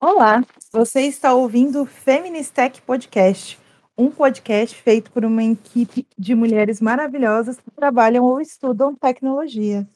Olá, 0.00 0.42
você 0.72 1.02
está 1.02 1.34
ouvindo 1.34 1.82
o 1.82 1.86
Feministech 1.86 2.80
Podcast, 2.82 3.58
um 3.96 4.10
podcast 4.10 4.74
feito 4.80 5.12
por 5.12 5.24
uma 5.24 5.44
equipe 5.44 6.06
de 6.18 6.34
mulheres 6.34 6.80
maravilhosas 6.80 7.60
que 7.60 7.70
trabalham 7.70 8.24
ou 8.24 8.40
estudam 8.40 8.94
tecnologia. 8.94 9.86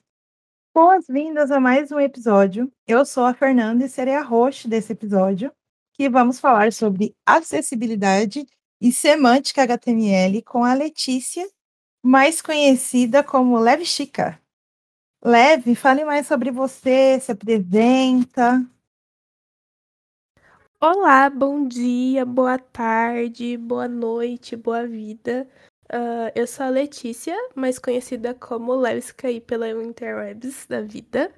Boas-vindas 0.75 1.51
a 1.51 1.59
mais 1.59 1.91
um 1.91 1.99
episódio. 1.99 2.71
Eu 2.87 3.07
sou 3.07 3.25
a 3.25 3.33
Fernanda 3.33 3.87
e 3.87 3.89
serei 3.89 4.15
a 4.15 4.23
host 4.23 4.69
desse 4.69 4.93
episódio, 4.93 5.51
que 6.03 6.09
vamos 6.09 6.41
falar 6.41 6.73
sobre 6.73 7.15
acessibilidade 7.25 8.45
e 8.81 8.91
semântica 8.91 9.63
HTML 9.63 10.43
com 10.43 10.65
a 10.65 10.75
Letícia, 10.75 11.49
mais 12.05 12.43
conhecida 12.43 13.23
como 13.23 13.57
Leve 13.57 13.87
Chica. 13.87 14.37
Leve, 15.25 15.77
fale 15.77 16.05
mais 16.05 16.27
sobre 16.27 16.51
você, 16.51 17.21
se 17.21 17.31
apresenta. 17.31 18.69
Olá, 20.81 21.31
bom 21.31 21.69
dia, 21.69 22.27
boa 22.27 22.59
tarde, 22.59 23.57
boa 23.57 23.87
noite, 23.87 24.57
boa 24.57 24.85
vida. 24.85 25.49
Uh, 25.85 26.35
eu 26.35 26.49
sou 26.49 26.67
a 26.67 26.69
Letícia, 26.69 27.37
mais 27.55 27.79
conhecida 27.79 28.35
como 28.35 28.75
Levska 28.75 29.29
aí 29.29 29.41
pela 29.41 29.71
Interwebs 29.71 30.67
da 30.67 30.83
vida. 30.83 31.33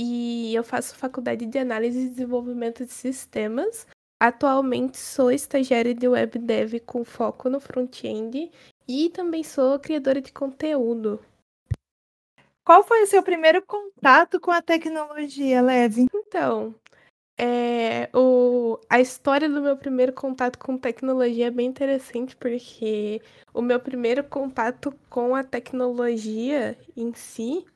E 0.00 0.54
eu 0.54 0.62
faço 0.62 0.94
faculdade 0.94 1.44
de 1.44 1.58
análise 1.58 1.98
e 1.98 2.08
desenvolvimento 2.08 2.86
de 2.86 2.92
sistemas. 2.92 3.84
Atualmente 4.20 4.96
sou 4.96 5.28
estagiária 5.28 5.92
de 5.92 6.06
web 6.06 6.38
dev 6.38 6.78
com 6.86 7.04
foco 7.04 7.50
no 7.50 7.58
front-end 7.58 8.48
e 8.86 9.10
também 9.10 9.42
sou 9.42 9.76
criadora 9.80 10.20
de 10.20 10.32
conteúdo. 10.32 11.20
Qual 12.64 12.84
foi 12.84 13.02
o 13.02 13.06
seu 13.08 13.24
primeiro 13.24 13.60
contato 13.66 14.38
com 14.38 14.52
a 14.52 14.62
tecnologia, 14.62 15.60
Leve? 15.60 16.06
Então, 16.14 16.72
é, 17.36 18.08
o, 18.14 18.78
a 18.88 19.00
história 19.00 19.48
do 19.48 19.60
meu 19.60 19.76
primeiro 19.76 20.12
contato 20.12 20.60
com 20.60 20.78
tecnologia 20.78 21.48
é 21.48 21.50
bem 21.50 21.66
interessante, 21.66 22.36
porque 22.36 23.20
o 23.52 23.60
meu 23.60 23.80
primeiro 23.80 24.22
contato 24.22 24.94
com 25.10 25.34
a 25.34 25.42
tecnologia 25.42 26.78
em 26.96 27.12
si 27.14 27.66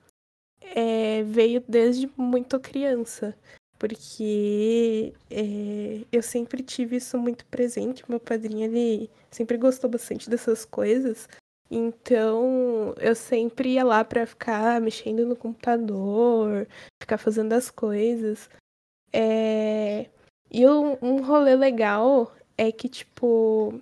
é, 0.75 1.23
veio 1.25 1.63
desde 1.69 2.11
muito 2.17 2.59
criança, 2.61 3.37
porque 3.79 5.13
é, 5.31 6.05
eu 6.11 6.23
sempre 6.23 6.63
tive 6.63 6.97
isso 6.97 7.19
muito 7.19 7.45
presente. 7.47 8.05
Meu 8.09 8.21
padrinho 8.21 8.65
ele 8.65 9.11
sempre 9.31 9.57
gostou 9.57 9.91
bastante 9.91 10.31
dessas 10.31 10.65
coisas, 10.65 11.29
então 11.71 12.95
eu 13.01 13.15
sempre 13.15 13.71
ia 13.71 13.85
lá 13.85 14.05
para 14.05 14.27
ficar 14.27 14.81
mexendo 14.81 15.27
no 15.27 15.35
computador, 15.35 16.69
ficar 17.01 17.19
fazendo 17.19 17.53
as 17.55 17.71
coisas. 17.71 18.51
É... 19.13 20.07
E 20.51 20.67
um, 20.67 20.99
um 21.01 21.23
rolê 21.23 21.57
legal 21.57 22.35
é 22.59 22.71
que, 22.71 22.89
tipo, 22.89 23.81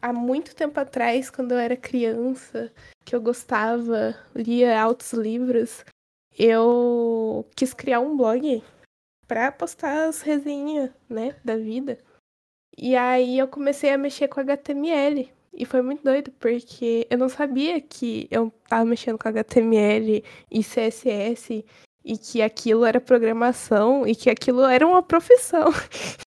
há 0.00 0.12
muito 0.12 0.54
tempo 0.54 0.78
atrás, 0.78 1.30
quando 1.30 1.52
eu 1.52 1.58
era 1.58 1.76
criança, 1.76 2.72
que 3.04 3.14
eu 3.14 3.20
gostava, 3.20 4.16
lia 4.34 4.80
altos 4.80 5.12
livros, 5.12 5.84
eu 6.38 7.46
quis 7.56 7.72
criar 7.72 8.00
um 8.00 8.16
blog 8.16 8.62
para 9.26 9.50
postar 9.50 10.08
as 10.08 10.22
resenhas, 10.22 10.90
né, 11.08 11.36
da 11.44 11.56
vida. 11.56 11.98
E 12.76 12.94
aí 12.94 13.38
eu 13.38 13.48
comecei 13.48 13.90
a 13.90 13.98
mexer 13.98 14.28
com 14.28 14.40
HTML. 14.40 15.32
E 15.52 15.64
foi 15.64 15.80
muito 15.80 16.04
doido, 16.04 16.30
porque 16.32 17.06
eu 17.08 17.16
não 17.16 17.30
sabia 17.30 17.80
que 17.80 18.28
eu 18.30 18.52
tava 18.68 18.84
mexendo 18.84 19.18
com 19.18 19.28
HTML 19.28 20.22
e 20.50 20.60
CSS 20.62 21.64
e 22.04 22.18
que 22.18 22.42
aquilo 22.42 22.84
era 22.84 23.00
programação 23.00 24.06
e 24.06 24.14
que 24.14 24.28
aquilo 24.28 24.64
era 24.64 24.86
uma 24.86 25.02
profissão. 25.02 25.68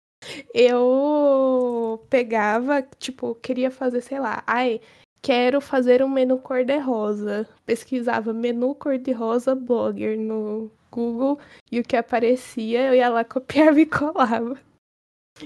eu 0.53 2.06
pegava, 2.09 2.81
tipo, 2.97 3.35
queria 3.35 3.69
fazer, 3.69 4.01
sei 4.01 4.19
lá, 4.19 4.44
ai, 4.47 4.79
quero 5.27 5.59
fazer 5.59 6.01
um 6.01 6.07
menu 6.07 6.39
cor-de-rosa. 6.39 7.45
Pesquisava 7.65 8.31
menu 8.31 8.73
cor-de-rosa 8.73 9.53
blogger 9.53 10.17
no 10.17 10.71
Google 10.89 11.38
e 11.69 11.81
o 11.81 11.83
que 11.83 11.97
aparecia 11.97 12.88
eu 12.88 12.95
ia 12.95 13.09
lá, 13.09 13.25
copiava 13.25 13.77
e 13.81 13.85
colava. 13.85 14.57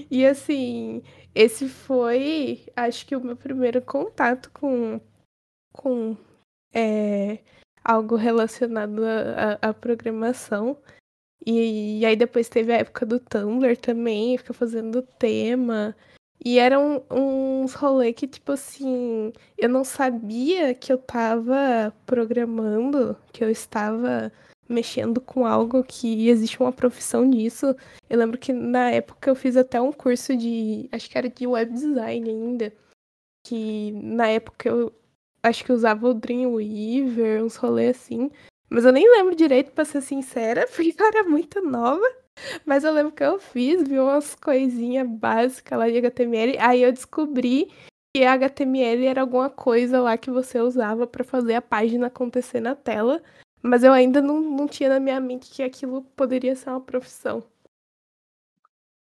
E 0.08 0.24
assim, 0.24 1.02
esse 1.34 1.68
foi, 1.68 2.64
acho 2.76 3.04
que 3.04 3.16
o 3.16 3.20
meu 3.20 3.36
primeiro 3.36 3.82
contato 3.82 4.52
com, 4.52 5.00
com 5.72 6.16
é, 6.72 7.40
algo 7.82 8.14
relacionado 8.14 9.02
à 9.60 9.74
programação. 9.74 10.78
E, 11.44 11.98
e, 12.02 12.06
aí 12.06 12.14
depois 12.14 12.48
teve 12.48 12.72
a 12.72 12.78
época 12.78 13.04
do 13.04 13.18
Tumblr 13.18 13.76
também, 13.78 14.38
fica 14.38 14.54
fazendo 14.54 15.02
tema. 15.02 15.96
E 16.44 16.58
eram 16.58 17.04
uns 17.08 17.72
rolês 17.74 18.14
que, 18.16 18.26
tipo 18.26 18.52
assim, 18.52 19.32
eu 19.56 19.68
não 19.68 19.84
sabia 19.84 20.74
que 20.74 20.92
eu 20.92 20.98
tava 20.98 21.94
programando, 22.04 23.16
que 23.32 23.44
eu 23.44 23.50
estava 23.50 24.32
mexendo 24.68 25.20
com 25.20 25.46
algo 25.46 25.84
que 25.84 26.28
existe 26.28 26.58
uma 26.60 26.72
profissão 26.72 27.28
disso. 27.28 27.76
Eu 28.10 28.18
lembro 28.18 28.38
que 28.38 28.52
na 28.52 28.90
época 28.90 29.30
eu 29.30 29.36
fiz 29.36 29.56
até 29.56 29.80
um 29.80 29.92
curso 29.92 30.36
de, 30.36 30.88
acho 30.90 31.08
que 31.08 31.16
era 31.16 31.28
de 31.28 31.46
web 31.46 31.72
design 31.72 32.28
ainda, 32.28 32.72
que 33.46 33.92
na 33.92 34.28
época 34.28 34.68
eu 34.68 34.92
acho 35.42 35.64
que 35.64 35.72
usava 35.72 36.08
o 36.08 36.14
Dreamweaver, 36.14 37.44
uns 37.44 37.56
rolês 37.56 37.96
assim. 37.96 38.30
Mas 38.68 38.84
eu 38.84 38.92
nem 38.92 39.08
lembro 39.08 39.36
direito, 39.36 39.70
pra 39.72 39.84
ser 39.84 40.00
sincera, 40.00 40.66
porque 40.74 40.94
eu 40.98 41.06
era 41.06 41.24
muito 41.24 41.60
nova. 41.62 42.21
Mas 42.64 42.84
eu 42.84 42.92
lembro 42.92 43.12
que 43.12 43.22
eu 43.22 43.38
fiz, 43.38 43.86
vi 43.86 43.98
umas 43.98 44.34
coisinhas 44.34 45.08
básicas 45.08 45.78
lá 45.78 45.88
de 45.88 45.98
HTML. 45.98 46.58
Aí 46.58 46.82
eu 46.82 46.92
descobri 46.92 47.70
que 48.14 48.24
HTML 48.24 49.06
era 49.06 49.20
alguma 49.20 49.48
coisa 49.48 50.00
lá 50.00 50.16
que 50.16 50.30
você 50.30 50.60
usava 50.60 51.06
para 51.06 51.24
fazer 51.24 51.54
a 51.54 51.62
página 51.62 52.06
acontecer 52.06 52.60
na 52.60 52.74
tela. 52.74 53.22
Mas 53.62 53.84
eu 53.84 53.92
ainda 53.92 54.20
não, 54.20 54.40
não 54.40 54.66
tinha 54.66 54.88
na 54.88 55.00
minha 55.00 55.20
mente 55.20 55.50
que 55.50 55.62
aquilo 55.62 56.02
poderia 56.16 56.54
ser 56.56 56.70
uma 56.70 56.80
profissão. 56.80 57.44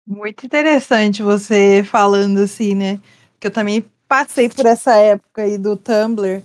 Muito 0.06 0.46
interessante 0.46 1.22
você 1.22 1.84
falando 1.84 2.40
assim, 2.40 2.74
né? 2.74 3.00
Que 3.40 3.48
eu 3.48 3.52
também 3.52 3.86
passei 4.08 4.50
por 4.50 4.66
essa 4.66 4.96
época 4.96 5.44
aí 5.44 5.56
do 5.56 5.78
Tumblr 5.78 6.44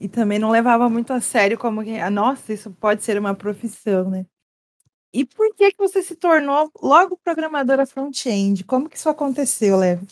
e 0.00 0.08
também 0.08 0.38
não 0.38 0.50
levava 0.50 0.88
muito 0.88 1.12
a 1.12 1.20
sério 1.20 1.58
como 1.58 1.82
que, 1.82 1.98
nossa, 2.10 2.52
isso 2.52 2.70
pode 2.70 3.02
ser 3.02 3.18
uma 3.18 3.34
profissão, 3.34 4.08
né? 4.08 4.24
E 5.12 5.26
por 5.26 5.54
que 5.54 5.72
que 5.72 5.78
você 5.78 6.02
se 6.02 6.16
tornou 6.16 6.70
logo 6.80 7.18
programadora 7.18 7.86
front-end? 7.86 8.64
Como 8.64 8.88
que 8.88 8.96
isso 8.96 9.08
aconteceu, 9.08 9.76
Leve? 9.76 10.06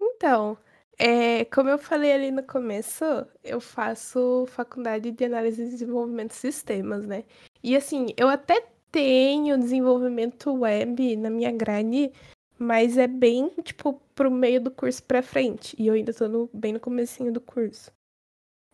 Então, 0.00 0.58
é, 0.98 1.44
como 1.46 1.70
eu 1.70 1.78
falei 1.78 2.12
ali 2.12 2.30
no 2.30 2.42
começo, 2.42 3.04
eu 3.42 3.60
faço 3.60 4.44
faculdade 4.48 5.10
de 5.12 5.24
análise 5.24 5.62
e 5.62 5.68
desenvolvimento 5.70 6.30
de 6.30 6.36
sistemas, 6.36 7.06
né? 7.06 7.24
E 7.62 7.76
assim, 7.76 8.08
eu 8.16 8.28
até 8.28 8.66
tenho 8.90 9.58
desenvolvimento 9.58 10.52
web 10.52 11.16
na 11.16 11.30
minha 11.30 11.52
grade, 11.52 12.12
mas 12.58 12.98
é 12.98 13.06
bem, 13.06 13.48
tipo, 13.62 13.94
pro 14.14 14.30
meio 14.30 14.60
do 14.60 14.70
curso 14.70 15.02
pra 15.04 15.22
frente. 15.22 15.76
E 15.78 15.86
eu 15.86 15.94
ainda 15.94 16.12
tô 16.12 16.28
no, 16.28 16.50
bem 16.52 16.72
no 16.72 16.80
comecinho 16.80 17.32
do 17.32 17.40
curso. 17.40 17.92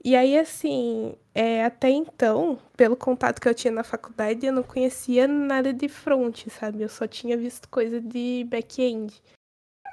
E 0.04 0.14
aí, 0.14 0.38
assim, 0.38 1.16
é, 1.34 1.64
até 1.64 1.88
então, 1.88 2.58
pelo 2.76 2.94
contato 2.94 3.40
que 3.40 3.48
eu 3.48 3.54
tinha 3.54 3.72
na 3.72 3.82
faculdade, 3.82 4.44
eu 4.44 4.52
não 4.52 4.62
conhecia 4.62 5.26
nada 5.26 5.72
de 5.72 5.88
front, 5.88 6.46
sabe? 6.48 6.82
Eu 6.82 6.90
só 6.90 7.06
tinha 7.06 7.38
visto 7.38 7.66
coisa 7.70 8.02
de 8.02 8.44
back-end. 8.46 9.22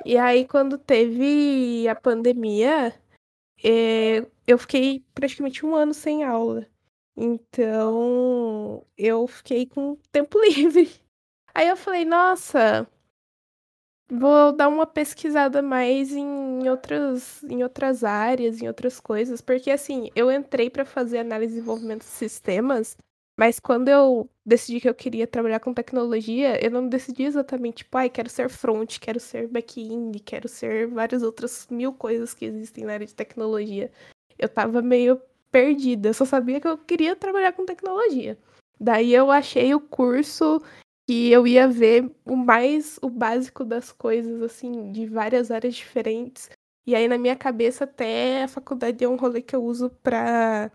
E 0.05 0.17
aí, 0.17 0.45
quando 0.45 0.77
teve 0.77 1.87
a 1.87 1.95
pandemia, 1.95 2.93
é, 3.63 4.25
eu 4.45 4.57
fiquei 4.57 5.05
praticamente 5.13 5.65
um 5.65 5.75
ano 5.75 5.93
sem 5.93 6.23
aula. 6.25 6.67
Então, 7.15 8.85
eu 8.97 9.27
fiquei 9.27 9.65
com 9.65 9.95
tempo 10.11 10.39
livre. 10.43 10.91
Aí 11.53 11.69
eu 11.69 11.77
falei, 11.77 12.03
nossa, 12.05 12.87
Vou 14.13 14.51
dar 14.51 14.67
uma 14.67 14.85
pesquisada 14.85 15.61
mais 15.61 16.11
em 16.11 16.67
outras, 16.67 17.41
em 17.43 17.63
outras 17.63 18.03
áreas, 18.03 18.61
em 18.61 18.67
outras 18.67 18.99
coisas, 18.99 19.39
porque 19.39 19.71
assim, 19.71 20.09
eu 20.13 20.29
entrei 20.29 20.69
para 20.69 20.83
fazer 20.83 21.19
análise 21.19 21.53
e 21.53 21.55
desenvolvimento 21.55 22.01
de 22.01 22.09
sistemas, 22.09 22.97
mas 23.39 23.57
quando 23.57 23.87
eu 23.87 24.29
decidi 24.45 24.81
que 24.81 24.89
eu 24.89 24.93
queria 24.93 25.25
trabalhar 25.25 25.61
com 25.61 25.73
tecnologia, 25.73 26.61
eu 26.61 26.69
não 26.69 26.89
decidi 26.89 27.23
exatamente, 27.23 27.77
tipo, 27.77 27.97
ai, 27.97 28.09
quero 28.09 28.29
ser 28.29 28.49
front, 28.49 28.99
quero 28.99 29.17
ser 29.17 29.47
back-end, 29.47 30.19
quero 30.19 30.49
ser 30.49 30.87
várias 30.87 31.23
outras 31.23 31.65
mil 31.71 31.93
coisas 31.93 32.33
que 32.33 32.43
existem 32.43 32.83
na 32.83 32.91
área 32.91 33.07
de 33.07 33.15
tecnologia. 33.15 33.89
Eu 34.37 34.49
tava 34.49 34.81
meio 34.81 35.21
perdida, 35.49 36.09
eu 36.09 36.13
só 36.13 36.25
sabia 36.25 36.59
que 36.59 36.67
eu 36.67 36.77
queria 36.77 37.15
trabalhar 37.15 37.53
com 37.53 37.65
tecnologia. 37.65 38.37
Daí 38.77 39.13
eu 39.13 39.31
achei 39.31 39.73
o 39.73 39.79
curso 39.79 40.61
que 41.07 41.31
eu 41.31 41.45
ia 41.45 41.67
ver 41.67 42.09
o 42.25 42.35
mais 42.35 42.97
o 43.01 43.09
básico 43.09 43.63
das 43.65 43.91
coisas, 43.91 44.41
assim, 44.41 44.91
de 44.91 45.05
várias 45.05 45.51
áreas 45.51 45.75
diferentes. 45.75 46.49
E 46.85 46.95
aí, 46.95 47.07
na 47.07 47.17
minha 47.17 47.35
cabeça, 47.35 47.83
até 47.83 48.43
a 48.43 48.47
faculdade 48.47 49.03
é 49.03 49.07
um 49.07 49.15
rolê 49.15 49.41
que 49.41 49.55
eu 49.55 49.63
uso 49.63 49.89
para 49.89 50.71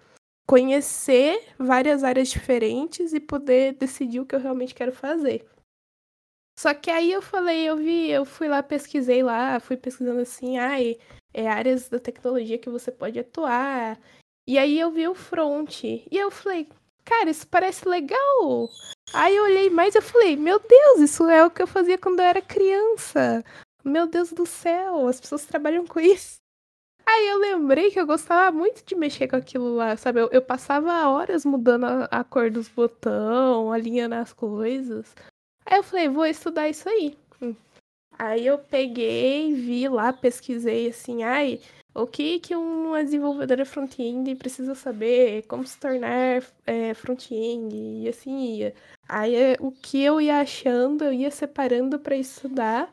conhecer 0.46 1.54
várias 1.58 2.04
áreas 2.04 2.28
diferentes 2.28 3.12
e 3.12 3.20
poder 3.20 3.74
decidir 3.74 4.20
o 4.20 4.26
que 4.26 4.34
eu 4.34 4.40
realmente 4.40 4.74
quero 4.74 4.92
fazer. 4.92 5.44
Só 6.58 6.72
que 6.72 6.90
aí 6.90 7.12
eu 7.12 7.20
falei, 7.20 7.68
eu 7.68 7.76
vi, 7.76 8.08
eu 8.10 8.24
fui 8.24 8.48
lá, 8.48 8.62
pesquisei 8.62 9.22
lá, 9.22 9.60
fui 9.60 9.76
pesquisando 9.76 10.20
assim, 10.20 10.56
ai, 10.56 10.96
é 11.34 11.46
áreas 11.46 11.88
da 11.88 11.98
tecnologia 11.98 12.58
que 12.58 12.70
você 12.70 12.90
pode 12.90 13.18
atuar. 13.18 14.00
E 14.48 14.56
aí 14.58 14.78
eu 14.78 14.90
vi 14.90 15.06
o 15.06 15.14
front. 15.14 15.84
E 15.84 16.08
eu 16.10 16.30
falei, 16.30 16.68
cara, 17.04 17.28
isso 17.28 17.46
parece 17.46 17.86
legal. 17.86 18.70
Aí 19.12 19.36
eu 19.36 19.44
olhei 19.44 19.70
mais 19.70 19.94
e 19.94 19.98
eu 19.98 20.02
falei, 20.02 20.36
meu 20.36 20.58
Deus, 20.58 21.00
isso 21.00 21.24
é 21.24 21.44
o 21.44 21.50
que 21.50 21.62
eu 21.62 21.66
fazia 21.66 21.96
quando 21.96 22.20
eu 22.20 22.26
era 22.26 22.42
criança. 22.42 23.44
Meu 23.84 24.06
Deus 24.06 24.32
do 24.32 24.44
céu, 24.44 25.06
as 25.06 25.20
pessoas 25.20 25.46
trabalham 25.46 25.86
com 25.86 26.00
isso. 26.00 26.36
Aí 27.08 27.28
eu 27.28 27.38
lembrei 27.38 27.90
que 27.92 28.00
eu 28.00 28.06
gostava 28.06 28.50
muito 28.50 28.84
de 28.84 28.96
mexer 28.96 29.28
com 29.28 29.36
aquilo 29.36 29.76
lá, 29.76 29.96
sabe? 29.96 30.20
Eu, 30.20 30.28
eu 30.32 30.42
passava 30.42 31.08
horas 31.08 31.44
mudando 31.44 31.84
a, 31.84 32.04
a 32.06 32.24
cor 32.24 32.50
dos 32.50 32.68
botões, 32.68 33.72
alinhando 33.72 34.16
as 34.16 34.32
coisas. 34.32 35.14
Aí 35.64 35.78
eu 35.78 35.84
falei, 35.84 36.08
vou 36.08 36.26
estudar 36.26 36.68
isso 36.68 36.88
aí. 36.88 37.16
Aí 38.18 38.46
eu 38.46 38.58
peguei, 38.58 39.54
vi 39.54 39.88
lá, 39.88 40.12
pesquisei 40.12 40.88
assim, 40.88 41.22
ai, 41.22 41.60
o 41.96 42.06
que 42.06 42.38
que 42.40 42.54
uma 42.54 43.02
desenvolvedora 43.02 43.64
front-end 43.64 44.34
precisa 44.36 44.74
saber, 44.74 45.44
como 45.46 45.66
se 45.66 45.78
tornar 45.78 46.42
é, 46.66 46.94
front-end 46.94 47.74
e 47.74 48.08
assim 48.08 48.56
ia. 48.56 48.74
Aí 49.08 49.34
o 49.60 49.70
que 49.72 50.02
eu 50.02 50.20
ia 50.20 50.40
achando, 50.40 51.04
eu 51.04 51.12
ia 51.12 51.30
separando 51.30 51.98
para 51.98 52.16
estudar. 52.16 52.92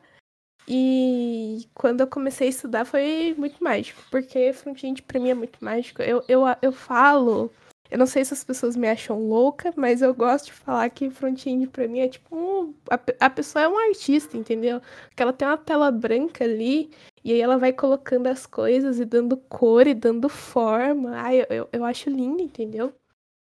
E 0.66 1.68
quando 1.74 2.00
eu 2.00 2.06
comecei 2.06 2.46
a 2.46 2.50
estudar 2.50 2.84
foi 2.86 3.34
muito 3.36 3.62
mágico, 3.62 4.02
porque 4.10 4.52
front-end 4.54 5.02
pra 5.02 5.20
mim 5.20 5.30
é 5.30 5.34
muito 5.34 5.62
mágico. 5.62 6.00
Eu, 6.02 6.24
eu, 6.26 6.42
eu 6.62 6.72
falo 6.72 7.50
eu 7.90 7.98
não 7.98 8.06
sei 8.06 8.24
se 8.24 8.32
as 8.32 8.42
pessoas 8.42 8.76
me 8.76 8.88
acham 8.88 9.28
louca, 9.28 9.72
mas 9.76 10.02
eu 10.02 10.14
gosto 10.14 10.46
de 10.46 10.52
falar 10.52 10.88
que 10.90 11.10
front-end 11.10 11.66
pra 11.68 11.86
mim 11.86 12.00
é 12.00 12.08
tipo 12.08 12.34
um, 12.34 12.74
a, 12.90 13.26
a, 13.26 13.30
pessoa 13.30 13.64
é 13.64 13.68
um 13.68 13.78
artista, 13.78 14.36
entendeu? 14.36 14.80
Porque 15.08 15.22
ela 15.22 15.32
tem 15.32 15.46
uma 15.46 15.58
tela 15.58 15.90
branca 15.90 16.44
ali 16.44 16.90
e 17.22 17.32
aí 17.32 17.40
ela 17.40 17.58
vai 17.58 17.72
colocando 17.72 18.26
as 18.26 18.46
coisas 18.46 18.98
e 18.98 19.04
dando 19.04 19.36
cor 19.36 19.86
e 19.86 19.94
dando 19.94 20.28
forma. 20.28 21.12
Ai, 21.14 21.42
eu, 21.42 21.46
eu, 21.50 21.68
eu 21.72 21.84
acho 21.84 22.10
lindo, 22.10 22.42
entendeu? 22.42 22.92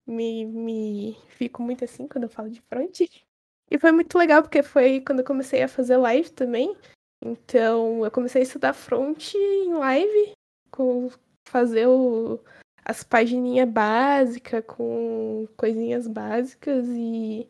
Me, 0.05 0.45
me 0.45 1.17
fico 1.29 1.61
muito 1.61 1.85
assim 1.85 2.07
quando 2.07 2.23
eu 2.23 2.29
falo 2.29 2.49
de 2.49 2.61
front. 2.61 2.99
E 3.69 3.79
foi 3.79 3.91
muito 3.91 4.17
legal 4.17 4.41
porque 4.41 4.63
foi 4.63 5.01
quando 5.01 5.19
eu 5.19 5.25
comecei 5.25 5.63
a 5.63 5.67
fazer 5.67 5.97
live 5.97 6.29
também. 6.31 6.75
Então 7.23 8.03
eu 8.03 8.11
comecei 8.11 8.41
a 8.41 8.43
estudar 8.43 8.73
front 8.73 9.33
em 9.35 9.73
live, 9.75 10.33
com 10.71 11.09
fazer 11.45 11.87
o 11.87 12.39
as 12.91 13.03
pagininhas 13.03 13.69
básicas, 13.69 14.63
com 14.67 15.47
coisinhas 15.55 16.07
básicas 16.07 16.85
e. 16.89 17.49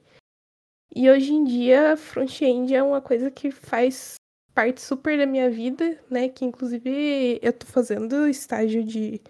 E 0.93 1.09
hoje 1.09 1.33
em 1.33 1.43
dia, 1.43 1.95
front-end 1.97 2.75
é 2.75 2.83
uma 2.83 3.01
coisa 3.01 3.31
que 3.31 3.49
faz 3.49 4.15
parte 4.53 4.81
super 4.81 5.17
da 5.17 5.25
minha 5.25 5.49
vida, 5.49 5.99
né? 6.09 6.29
Que 6.29 6.45
inclusive 6.45 7.39
eu 7.41 7.53
tô 7.53 7.65
fazendo 7.65 8.27
estágio 8.27 8.83
de, 8.83 9.21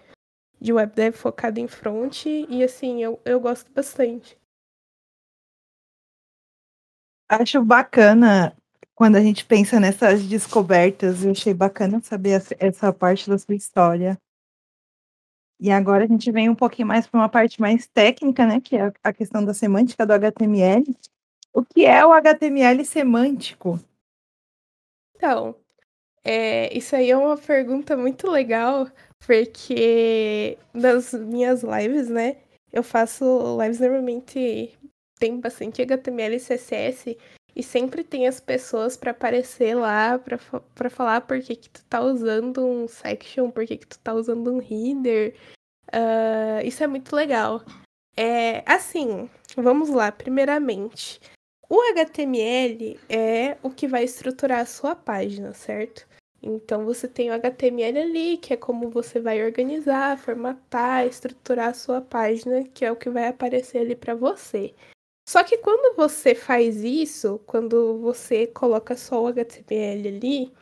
de 0.60 0.72
web 0.72 0.92
dev 0.92 1.14
focado 1.14 1.60
em 1.60 1.68
front 1.68 2.26
e 2.26 2.62
assim, 2.64 3.02
eu, 3.02 3.20
eu 3.24 3.40
gosto 3.40 3.70
bastante. 3.72 4.36
Acho 7.28 7.64
bacana 7.64 8.54
quando 8.94 9.16
a 9.16 9.20
gente 9.20 9.46
pensa 9.46 9.80
nessas 9.80 10.24
descobertas, 10.24 11.24
eu 11.24 11.30
achei 11.30 11.54
bacana 11.54 12.00
saber 12.02 12.42
essa 12.58 12.92
parte 12.92 13.30
da 13.30 13.38
sua 13.38 13.54
história. 13.54 14.18
E 15.62 15.70
agora 15.70 16.02
a 16.02 16.08
gente 16.08 16.28
vem 16.32 16.48
um 16.48 16.56
pouquinho 16.56 16.88
mais 16.88 17.06
para 17.06 17.20
uma 17.20 17.28
parte 17.28 17.60
mais 17.60 17.86
técnica, 17.86 18.44
né, 18.44 18.60
que 18.60 18.74
é 18.74 18.92
a 19.00 19.12
questão 19.12 19.44
da 19.44 19.54
semântica 19.54 20.04
do 20.04 20.12
HTML. 20.12 20.84
O 21.54 21.64
que 21.64 21.86
é 21.86 22.04
o 22.04 22.12
HTML 22.12 22.84
semântico? 22.84 23.78
Então, 25.14 25.54
é, 26.24 26.76
isso 26.76 26.96
aí 26.96 27.12
é 27.12 27.16
uma 27.16 27.36
pergunta 27.36 27.96
muito 27.96 28.28
legal, 28.28 28.90
porque 29.24 30.58
nas 30.74 31.12
minhas 31.12 31.62
lives, 31.62 32.08
né, 32.08 32.38
eu 32.72 32.82
faço 32.82 33.56
lives 33.62 33.78
normalmente 33.78 34.76
tem 35.20 35.38
bastante 35.38 35.80
HTML 35.80 36.34
e 36.34 36.40
CSS 36.40 37.16
e 37.54 37.62
sempre 37.62 38.02
tem 38.02 38.26
as 38.26 38.40
pessoas 38.40 38.96
para 38.96 39.10
aparecer 39.10 39.74
lá 39.74 40.18
para 40.18 40.90
falar 40.90 41.20
por 41.22 41.40
que, 41.40 41.54
que 41.54 41.68
tu 41.70 41.84
tá 41.84 42.00
usando 42.00 42.66
um 42.66 42.88
section, 42.88 43.50
por 43.50 43.66
que, 43.66 43.76
que 43.76 43.86
tu 43.86 43.98
tá 43.98 44.14
usando 44.14 44.52
um 44.52 44.60
header. 44.60 45.34
Uh, 45.88 46.64
isso 46.64 46.82
é 46.82 46.86
muito 46.86 47.14
legal. 47.14 47.62
É 48.16 48.62
assim, 48.66 49.28
vamos 49.56 49.90
lá, 49.90 50.10
primeiramente. 50.10 51.20
O 51.68 51.80
HTML 51.92 52.98
é 53.08 53.56
o 53.62 53.70
que 53.70 53.86
vai 53.88 54.04
estruturar 54.04 54.60
a 54.60 54.66
sua 54.66 54.94
página, 54.94 55.54
certo? 55.54 56.06
Então 56.42 56.84
você 56.84 57.06
tem 57.06 57.30
o 57.30 57.34
HTML 57.34 57.98
ali, 57.98 58.36
que 58.36 58.52
é 58.52 58.56
como 58.56 58.90
você 58.90 59.20
vai 59.20 59.42
organizar, 59.44 60.18
formatar, 60.18 61.06
estruturar 61.06 61.68
a 61.68 61.74
sua 61.74 62.00
página, 62.00 62.64
que 62.64 62.84
é 62.84 62.90
o 62.90 62.96
que 62.96 63.08
vai 63.08 63.28
aparecer 63.28 63.78
ali 63.78 63.94
para 63.94 64.14
você. 64.14 64.74
Só 65.32 65.42
que 65.42 65.56
quando 65.56 65.96
você 65.96 66.34
faz 66.34 66.84
isso, 66.84 67.40
quando 67.46 67.98
você 68.00 68.46
coloca 68.46 68.94
só 68.94 69.22
o 69.22 69.28
HTML 69.28 70.06
ali, 70.06 70.52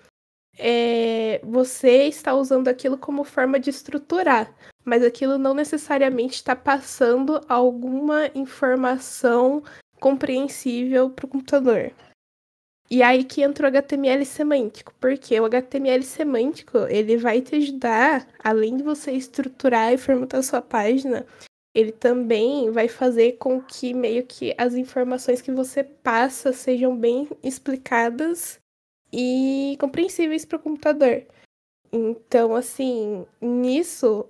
é, 0.56 1.40
você 1.42 2.04
está 2.04 2.36
usando 2.36 2.68
aquilo 2.68 2.96
como 2.96 3.24
forma 3.24 3.58
de 3.58 3.68
estruturar, 3.68 4.54
mas 4.84 5.02
aquilo 5.02 5.38
não 5.38 5.54
necessariamente 5.54 6.36
está 6.36 6.54
passando 6.54 7.40
alguma 7.48 8.30
informação 8.32 9.60
compreensível 9.98 11.10
para 11.10 11.26
o 11.26 11.28
computador. 11.28 11.92
E 12.88 13.02
aí 13.02 13.24
que 13.24 13.42
entra 13.42 13.66
o 13.66 13.68
HTML 13.68 14.24
semântico, 14.24 14.94
porque 15.00 15.40
o 15.40 15.46
HTML 15.46 16.04
semântico 16.04 16.78
ele 16.88 17.16
vai 17.16 17.40
te 17.40 17.56
ajudar, 17.56 18.24
além 18.38 18.76
de 18.76 18.84
você 18.84 19.10
estruturar 19.10 19.92
e 19.92 19.98
formatar 19.98 20.44
sua 20.44 20.62
página, 20.62 21.26
ele 21.74 21.92
também 21.92 22.70
vai 22.70 22.88
fazer 22.88 23.32
com 23.32 23.60
que 23.60 23.94
meio 23.94 24.26
que 24.26 24.54
as 24.58 24.74
informações 24.74 25.40
que 25.40 25.52
você 25.52 25.84
passa 25.84 26.52
sejam 26.52 26.96
bem 26.96 27.28
explicadas 27.42 28.58
e 29.12 29.76
compreensíveis 29.80 30.44
para 30.44 30.56
o 30.56 30.62
computador. 30.62 31.24
Então, 31.92 32.54
assim, 32.54 33.26
nisso, 33.40 34.28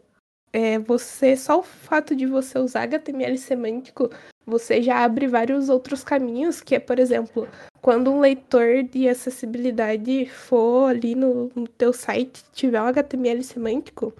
é, 0.52 0.78
você 0.78 1.36
só 1.36 1.58
o 1.58 1.62
fato 1.62 2.14
de 2.14 2.26
você 2.26 2.58
usar 2.58 2.82
HTML 2.82 3.36
semântico, 3.38 4.10
você 4.46 4.82
já 4.82 5.04
abre 5.04 5.26
vários 5.26 5.68
outros 5.68 6.02
caminhos, 6.02 6.60
que 6.60 6.74
é, 6.74 6.80
por 6.80 6.98
exemplo, 6.98 7.48
quando 7.80 8.10
um 8.10 8.20
leitor 8.20 8.82
de 8.82 9.08
acessibilidade 9.08 10.26
for 10.26 10.88
ali 10.88 11.14
no, 11.14 11.50
no 11.54 11.68
teu 11.68 11.92
site, 11.92 12.42
tiver 12.52 12.80
um 12.82 12.86
HTML 12.86 13.42
semântico, 13.42 14.14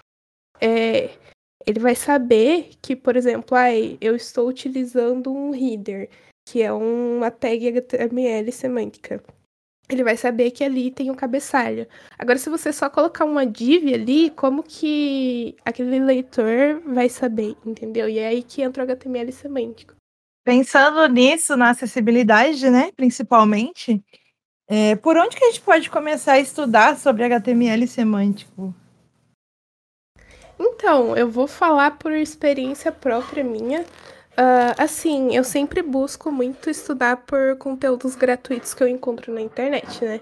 é, 0.60 1.10
ele 1.66 1.78
vai 1.78 1.94
saber 1.94 2.70
que, 2.80 2.96
por 2.96 3.16
exemplo, 3.16 3.56
ai, 3.56 3.98
eu 4.00 4.16
estou 4.16 4.48
utilizando 4.48 5.32
um 5.32 5.54
header, 5.54 6.08
que 6.46 6.62
é 6.62 6.72
uma 6.72 7.30
tag 7.30 7.68
HTML 7.68 8.50
semântica. 8.50 9.22
Ele 9.88 10.04
vai 10.04 10.16
saber 10.16 10.52
que 10.52 10.62
ali 10.62 10.90
tem 10.90 11.10
um 11.10 11.16
cabeçalho. 11.16 11.86
Agora, 12.16 12.38
se 12.38 12.48
você 12.48 12.72
só 12.72 12.88
colocar 12.88 13.24
uma 13.24 13.44
div 13.44 13.92
ali, 13.92 14.30
como 14.30 14.62
que 14.62 15.56
aquele 15.64 15.98
leitor 15.98 16.80
vai 16.86 17.08
saber, 17.08 17.56
entendeu? 17.66 18.08
E 18.08 18.18
é 18.18 18.28
aí 18.28 18.42
que 18.42 18.62
entra 18.62 18.84
o 18.84 18.86
HTML 18.86 19.32
semântico. 19.32 19.94
Pensando 20.44 21.06
nisso, 21.08 21.56
na 21.56 21.70
acessibilidade, 21.70 22.70
né, 22.70 22.90
principalmente, 22.96 24.02
é, 24.68 24.94
por 24.96 25.16
onde 25.16 25.36
que 25.36 25.44
a 25.44 25.48
gente 25.48 25.60
pode 25.60 25.90
começar 25.90 26.34
a 26.34 26.40
estudar 26.40 26.96
sobre 26.96 27.24
HTML 27.24 27.86
semântico? 27.86 28.74
Então, 30.62 31.16
eu 31.16 31.26
vou 31.30 31.46
falar 31.46 31.92
por 31.98 32.12
experiência 32.12 32.92
própria 32.92 33.42
minha. 33.42 33.80
Uh, 34.32 34.74
assim, 34.76 35.34
eu 35.34 35.42
sempre 35.42 35.80
busco 35.82 36.30
muito 36.30 36.68
estudar 36.68 37.24
por 37.24 37.56
conteúdos 37.56 38.14
gratuitos 38.14 38.74
que 38.74 38.82
eu 38.82 38.88
encontro 38.88 39.32
na 39.32 39.40
internet, 39.40 40.04
né? 40.04 40.20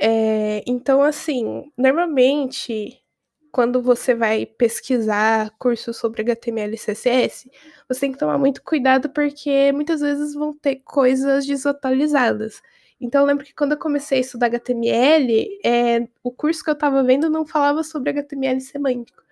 É, 0.00 0.62
então, 0.66 1.02
assim, 1.02 1.70
normalmente, 1.76 3.02
quando 3.50 3.82
você 3.82 4.14
vai 4.14 4.46
pesquisar 4.46 5.50
cursos 5.58 5.96
sobre 5.96 6.22
HTML 6.22 6.74
e 6.74 6.78
CSS, 6.78 7.50
você 7.88 8.00
tem 8.00 8.12
que 8.12 8.18
tomar 8.18 8.38
muito 8.38 8.62
cuidado 8.62 9.10
porque 9.10 9.72
muitas 9.72 10.00
vezes 10.00 10.34
vão 10.34 10.54
ter 10.56 10.76
coisas 10.84 11.44
desatualizadas. 11.46 12.62
Então, 13.00 13.22
eu 13.22 13.26
lembro 13.26 13.44
que 13.44 13.54
quando 13.54 13.72
eu 13.72 13.78
comecei 13.78 14.18
a 14.18 14.20
estudar 14.20 14.46
HTML, 14.46 15.58
é, 15.64 16.06
o 16.22 16.30
curso 16.30 16.62
que 16.62 16.70
eu 16.70 16.74
estava 16.74 17.02
vendo 17.02 17.28
não 17.28 17.46
falava 17.46 17.82
sobre 17.82 18.10
HTML 18.10 18.60
semântico. 18.60 19.25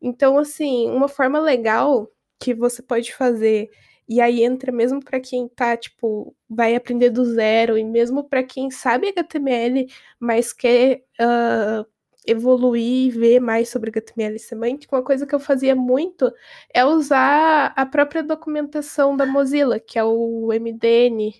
Então, 0.00 0.38
assim, 0.38 0.90
uma 0.90 1.08
forma 1.08 1.38
legal 1.40 2.10
que 2.40 2.54
você 2.54 2.82
pode 2.82 3.14
fazer 3.14 3.70
E 4.08 4.20
aí 4.20 4.42
entra 4.44 4.70
mesmo 4.72 5.02
para 5.04 5.18
quem 5.20 5.48
tá, 5.48 5.76
tipo, 5.76 6.34
vai 6.48 6.76
aprender 6.76 7.10
do 7.10 7.24
zero, 7.24 7.76
e 7.78 7.84
mesmo 7.84 8.22
para 8.28 8.42
quem 8.44 8.70
sabe 8.70 9.08
HTML, 9.08 9.86
mas 10.20 10.52
quer 10.52 11.02
uh, 11.20 11.84
evoluir 12.26 13.06
e 13.08 13.10
ver 13.10 13.40
mais 13.40 13.68
sobre 13.68 13.90
HTML 13.90 14.38
semântico, 14.38 14.94
uma 14.96 15.02
coisa 15.04 15.26
que 15.26 15.34
eu 15.34 15.40
fazia 15.40 15.74
muito 15.74 16.32
é 16.74 16.84
usar 16.84 17.72
a 17.76 17.86
própria 17.86 18.22
documentação 18.22 19.16
da 19.16 19.26
Mozilla, 19.26 19.80
que 19.80 19.98
é 19.98 20.04
o 20.04 20.52
MDN. 20.52 21.34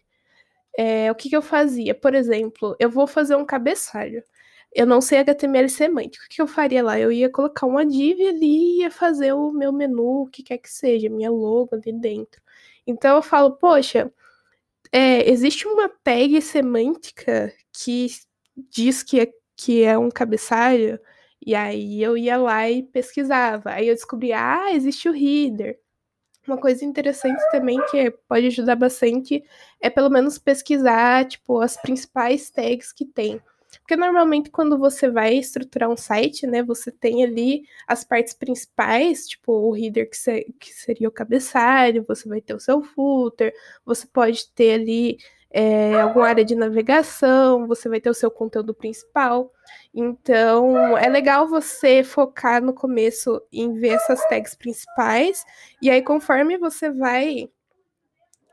É, 0.79 1.11
o 1.13 1.15
que, 1.15 1.29
que 1.31 1.37
eu 1.37 1.43
fazia? 1.43 1.95
Por 1.95 2.15
exemplo, 2.15 2.77
eu 2.81 2.91
vou 2.91 3.07
fazer 3.07 3.37
um 3.37 3.45
cabeçalho 3.47 4.23
eu 4.77 4.87
não 4.87 5.01
sei 5.01 5.21
HTML 5.21 5.69
semântico. 5.71 6.25
O 6.27 6.29
que 6.29 6.41
eu 6.43 6.47
faria 6.47 6.85
lá? 6.85 7.01
Eu 7.01 7.11
ia 7.11 7.31
colocar 7.31 7.67
uma 7.67 7.85
div 7.85 8.21
ali 8.29 8.77
e 8.77 8.81
ia 8.83 8.91
fazer 8.91 9.33
o 9.33 9.51
meu 9.51 9.73
menu, 9.73 10.25
o 10.25 10.27
que 10.29 10.43
quer 10.43 10.59
que 10.59 10.71
seja, 10.71 11.09
minha 11.09 11.31
logo 11.31 11.75
ali 11.75 11.93
dentro. 11.93 12.43
Então 12.87 13.17
eu 13.17 13.23
falo, 13.23 13.53
poxa, 13.57 14.13
é, 14.93 15.29
existe 15.31 15.67
uma 15.67 15.89
tag 15.89 16.41
semântica 16.43 17.53
que 17.73 18.09
diz 18.71 19.03
que 19.03 19.21
é, 19.21 19.33
que 19.57 19.83
é 19.83 19.99
um 19.99 20.11
cabeçalho, 20.11 21.01
e 21.45 21.55
aí 21.55 22.03
eu 22.03 22.17
ia 22.17 22.37
lá 22.37 22.71
e 22.71 22.83
pesquisava. 22.83 23.71
Aí 23.71 23.89
eu 23.89 23.95
descobri, 23.95 24.33
ah, 24.33 24.73
existe 24.75 25.09
o 25.09 25.15
header. 25.17 25.79
Uma 26.47 26.59
coisa 26.59 26.85
interessante 26.85 27.43
também 27.51 27.81
que 27.91 28.11
pode 28.29 28.47
ajudar 28.49 28.77
bastante 28.77 29.43
é 29.81 29.91
pelo 29.91 30.11
menos 30.11 30.39
pesquisar, 30.39 31.27
tipo, 31.27 31.61
as 31.61 31.77
principais 31.77 32.51
tags 32.51 32.93
que 32.93 33.05
tem. 33.07 33.41
Porque 33.81 33.97
normalmente 33.97 34.51
quando 34.51 34.79
você 34.79 35.11
vai 35.11 35.35
estruturar 35.35 35.91
um 35.91 35.97
site, 35.97 36.47
né, 36.47 36.63
você 36.63 36.91
tem 36.91 37.25
ali 37.25 37.65
as 37.87 38.05
partes 38.05 38.35
principais, 38.35 39.27
tipo 39.29 39.53
o 39.53 39.77
header 39.77 40.09
que, 40.11 40.17
se, 40.17 40.55
que 40.59 40.73
seria 40.73 41.09
o 41.09 41.13
cabeçalho, 41.13 42.05
você 42.07 42.29
vai 42.29 42.41
ter 42.41 42.55
o 42.55 42.61
seu 42.61 42.83
footer, 42.83 43.55
você 43.85 44.07
pode 44.07 44.49
ter 44.53 44.75
ali 44.75 45.19
é, 45.51 45.95
alguma 46.01 46.27
área 46.27 46.45
de 46.45 46.55
navegação, 46.55 47.67
você 47.67 47.89
vai 47.89 48.01
ter 48.01 48.11
o 48.11 48.15
seu 48.15 48.31
conteúdo 48.31 48.75
principal. 48.75 49.53
Então, 49.95 50.99
é 50.99 51.09
legal 51.09 51.49
você 51.49 52.03
focar 52.05 52.63
no 52.63 52.75
começo 52.75 53.41
em 53.53 53.73
ver 53.73 53.95
essas 53.95 54.25
tags 54.27 54.55
principais, 54.55 55.45
e 55.81 55.91
aí 55.91 56.03
conforme 56.03 56.59
você 56.59 56.91
vai 56.91 57.49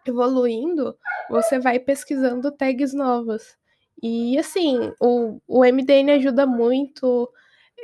evoluindo, 0.05 0.98
você 1.29 1.60
vai 1.60 1.79
pesquisando 1.79 2.51
tags 2.51 2.93
novas. 2.93 3.58
E 4.01 4.38
assim, 4.38 4.91
o, 5.00 5.39
o 5.47 5.63
MDN 5.65 6.12
ajuda 6.13 6.45
muito. 6.45 7.29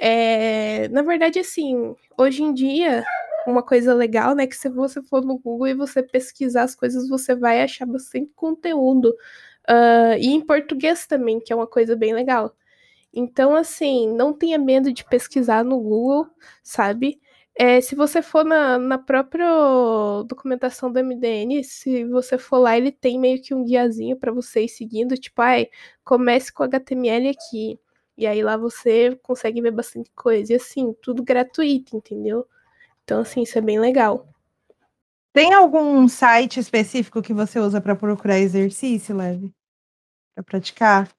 É, 0.02 0.88
na 0.90 1.02
verdade, 1.02 1.40
assim, 1.40 1.96
hoje 2.18 2.44
em 2.44 2.54
dia, 2.54 3.04
uma 3.48 3.64
coisa 3.64 3.94
legal, 3.94 4.36
né, 4.36 4.48
que 4.48 4.56
se 4.56 4.70
você 4.70 5.02
for 5.04 5.24
no 5.26 5.38
Google 5.40 5.68
e 5.68 5.74
você 5.74 6.04
pesquisar 6.04 6.64
as 6.64 6.76
coisas, 6.76 7.10
você 7.10 7.36
vai 7.36 7.62
achar 7.62 7.86
bastante 7.86 8.32
conteúdo. 8.36 9.10
Uh, 9.70 10.16
e 10.20 10.28
em 10.30 10.42
português 10.42 11.06
também, 11.08 11.40
que 11.40 11.54
é 11.54 11.56
uma 11.56 11.68
coisa 11.68 11.96
bem 11.96 12.14
legal. 12.14 12.56
Então, 13.14 13.56
assim, 13.56 14.14
não 14.14 14.34
tenha 14.34 14.58
medo 14.58 14.94
de 14.94 15.04
pesquisar 15.06 15.64
no 15.64 15.80
Google, 15.80 16.28
sabe? 16.64 17.20
É, 17.62 17.82
se 17.82 17.94
você 17.94 18.22
for 18.22 18.46
na, 18.46 18.80
na 18.80 18.98
própria 18.98 19.46
documentação 20.26 20.90
do 20.90 20.98
MDN, 20.98 21.62
se 21.62 22.06
você 22.06 22.38
for 22.38 22.60
lá, 22.60 22.78
ele 22.78 22.90
tem 22.90 23.20
meio 23.20 23.42
que 23.42 23.54
um 23.54 23.66
guiazinho 23.66 24.16
para 24.16 24.32
você 24.32 24.64
ir 24.64 24.70
seguindo, 24.70 25.18
tipo, 25.18 25.42
ai, 25.42 25.68
comece 26.02 26.54
com 26.54 26.64
HTML 26.64 27.28
aqui. 27.28 27.78
E 28.18 28.26
aí 28.26 28.42
lá 28.42 28.56
você 28.56 29.14
consegue 29.22 29.62
ver 29.62 29.72
bastante 29.72 30.10
coisa. 30.16 30.54
E 30.54 30.56
assim, 30.56 30.96
tudo 31.02 31.22
gratuito, 31.22 31.98
entendeu? 31.98 32.48
Então, 33.04 33.20
assim, 33.20 33.42
isso 33.42 33.58
é 33.58 33.62
bem 33.62 33.78
legal. 33.78 34.26
Tem 35.34 35.54
algum 35.54 36.08
site 36.08 36.62
específico 36.62 37.22
que 37.22 37.34
você 37.34 37.60
usa 37.60 37.82
para 37.82 37.94
procurar 37.94 38.40
exercício, 38.40 39.14
Leve? 39.14 39.54
Para 40.34 40.46
praticar? 40.46 41.10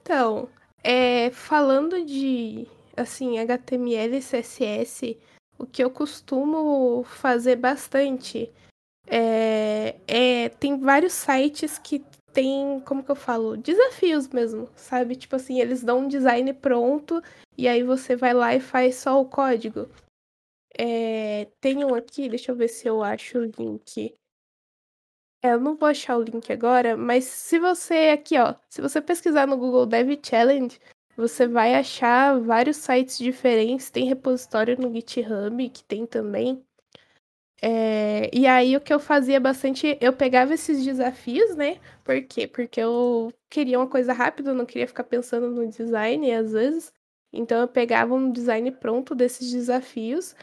Então, 0.00 0.48
é, 0.82 1.30
falando 1.30 2.04
de 2.04 2.66
assim, 2.96 3.38
HTML 3.38 4.16
e 4.16 4.22
CSS, 4.22 5.18
o 5.58 5.66
que 5.66 5.82
eu 5.82 5.90
costumo 5.90 7.04
fazer 7.04 7.56
bastante 7.56 8.52
é, 9.06 9.96
é 10.06 10.48
tem 10.48 10.78
vários 10.78 11.12
sites 11.12 11.78
que 11.78 12.04
tem, 12.32 12.80
como 12.80 13.02
que 13.02 13.10
eu 13.10 13.16
falo, 13.16 13.56
desafios 13.56 14.28
mesmo, 14.28 14.68
sabe? 14.76 15.16
Tipo 15.16 15.36
assim, 15.36 15.60
eles 15.60 15.82
dão 15.82 16.00
um 16.00 16.08
design 16.08 16.52
pronto 16.52 17.22
e 17.56 17.66
aí 17.66 17.82
você 17.82 18.14
vai 18.14 18.34
lá 18.34 18.54
e 18.54 18.60
faz 18.60 18.96
só 18.96 19.20
o 19.20 19.28
código. 19.28 19.88
É, 20.78 21.46
tem 21.60 21.84
um 21.84 21.94
aqui, 21.94 22.28
deixa 22.28 22.52
eu 22.52 22.56
ver 22.56 22.68
se 22.68 22.86
eu 22.86 23.02
acho 23.02 23.38
o 23.38 23.44
link. 23.44 24.14
É, 25.42 25.52
eu 25.52 25.60
não 25.60 25.76
vou 25.76 25.88
achar 25.88 26.18
o 26.18 26.22
link 26.22 26.52
agora, 26.52 26.96
mas 26.96 27.24
se 27.24 27.58
você 27.58 28.10
aqui, 28.12 28.38
ó, 28.38 28.54
se 28.68 28.82
você 28.82 29.00
pesquisar 29.00 29.46
no 29.46 29.56
Google 29.56 29.86
Dev 29.86 30.18
Challenge, 30.22 30.78
você 31.16 31.46
vai 31.48 31.74
achar 31.74 32.38
vários 32.40 32.76
sites 32.76 33.18
diferentes. 33.18 33.90
Tem 33.90 34.06
repositório 34.06 34.76
no 34.78 34.92
GitHub, 34.92 35.68
que 35.70 35.82
tem 35.84 36.06
também. 36.06 36.62
É, 37.62 38.30
e 38.36 38.46
aí 38.46 38.76
o 38.76 38.80
que 38.80 38.92
eu 38.92 39.00
fazia 39.00 39.40
bastante, 39.40 39.96
eu 40.00 40.12
pegava 40.12 40.52
esses 40.54 40.84
desafios, 40.84 41.56
né? 41.56 41.80
Por 42.04 42.22
quê? 42.22 42.46
Porque 42.46 42.80
eu 42.80 43.32
queria 43.48 43.78
uma 43.78 43.88
coisa 43.88 44.12
rápida, 44.12 44.50
eu 44.50 44.54
não 44.54 44.66
queria 44.66 44.86
ficar 44.86 45.04
pensando 45.04 45.50
no 45.50 45.66
design 45.66 46.30
às 46.32 46.52
vezes. 46.52 46.92
Então 47.32 47.60
eu 47.60 47.68
pegava 47.68 48.14
um 48.14 48.30
design 48.30 48.70
pronto 48.72 49.14
desses 49.14 49.50
desafios. 49.50 50.34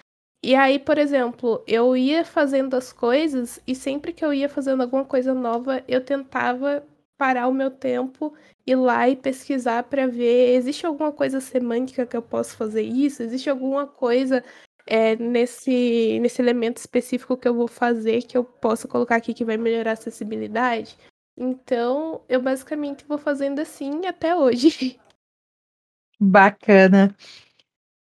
E 0.44 0.56
aí, 0.56 0.77
por 0.80 0.98
exemplo, 0.98 1.63
eu 1.68 1.96
ia 1.96 2.25
fazendo 2.25 2.75
as 2.75 2.92
coisas 2.92 3.62
e 3.65 3.74
sempre 3.75 4.12
que 4.12 4.25
eu 4.25 4.34
ia 4.34 4.50
fazendo 4.50 4.82
alguma 4.84 5.06
coisa 5.06 5.34
nova, 5.34 5.84
eu 5.88 6.03
tentava 6.03 6.84
parar 7.17 7.48
o 7.48 7.53
meu 7.53 7.72
tempo, 7.72 8.34
ir 8.65 8.75
lá 8.75 9.08
e 9.08 9.15
pesquisar 9.15 9.84
para 9.84 10.08
ver 10.08 10.55
existe 10.55 10.86
alguma 10.86 11.12
coisa 11.12 11.39
semântica 11.39 12.05
que 12.05 12.17
eu 12.17 12.22
posso 12.22 12.55
fazer 12.58 12.82
isso, 12.82 13.24
existe 13.24 13.50
alguma 13.50 13.88
coisa 13.88 14.43
é, 14.86 15.15
nesse, 15.15 16.20
nesse 16.22 16.41
elemento 16.41 16.77
específico 16.77 17.38
que 17.38 17.48
eu 17.48 17.53
vou 17.53 17.67
fazer 17.67 18.24
que 18.24 18.38
eu 18.38 18.43
posso 18.43 18.88
colocar 18.88 19.15
aqui 19.15 19.34
que 19.34 19.46
vai 19.46 19.58
melhorar 19.58 19.91
a 19.91 19.93
acessibilidade. 19.93 20.98
Então, 21.38 22.22
eu 22.29 22.41
basicamente 22.41 23.05
vou 23.08 23.17
fazendo 23.17 23.60
assim 23.60 24.05
até 24.05 24.36
hoje. 24.36 25.00
Bacana. 26.20 27.15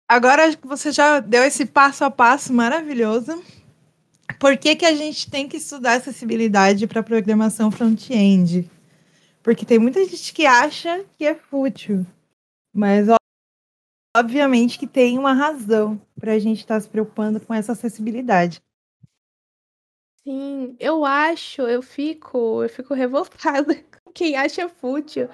Agora 0.08 0.56
que 0.56 0.66
você 0.66 0.90
já 0.90 1.20
deu 1.20 1.44
esse 1.44 1.66
passo 1.66 2.04
a 2.04 2.10
passo 2.10 2.52
maravilhoso, 2.52 3.42
por 4.40 4.56
que, 4.56 4.74
que 4.74 4.86
a 4.86 4.94
gente 4.94 5.30
tem 5.30 5.46
que 5.46 5.58
estudar 5.58 5.94
acessibilidade 5.94 6.86
para 6.86 7.02
programação 7.02 7.70
front-end? 7.70 8.70
Porque 9.48 9.64
tem 9.64 9.78
muita 9.78 10.04
gente 10.04 10.34
que 10.34 10.44
acha 10.44 11.06
que 11.16 11.24
é 11.24 11.34
fútil. 11.34 12.06
Mas 12.70 13.06
obviamente 14.14 14.78
que 14.78 14.86
tem 14.86 15.18
uma 15.18 15.32
razão 15.32 15.98
para 16.20 16.34
a 16.34 16.38
gente 16.38 16.58
estar 16.58 16.74
tá 16.74 16.80
se 16.82 16.86
preocupando 16.86 17.40
com 17.40 17.54
essa 17.54 17.72
acessibilidade. 17.72 18.60
Sim, 20.22 20.76
eu 20.78 21.02
acho, 21.02 21.62
eu 21.62 21.80
fico, 21.80 22.62
eu 22.62 22.68
fico 22.68 22.92
revoltada 22.92 23.74
com 24.04 24.12
quem 24.12 24.36
acha 24.36 24.68
fútil. 24.68 25.30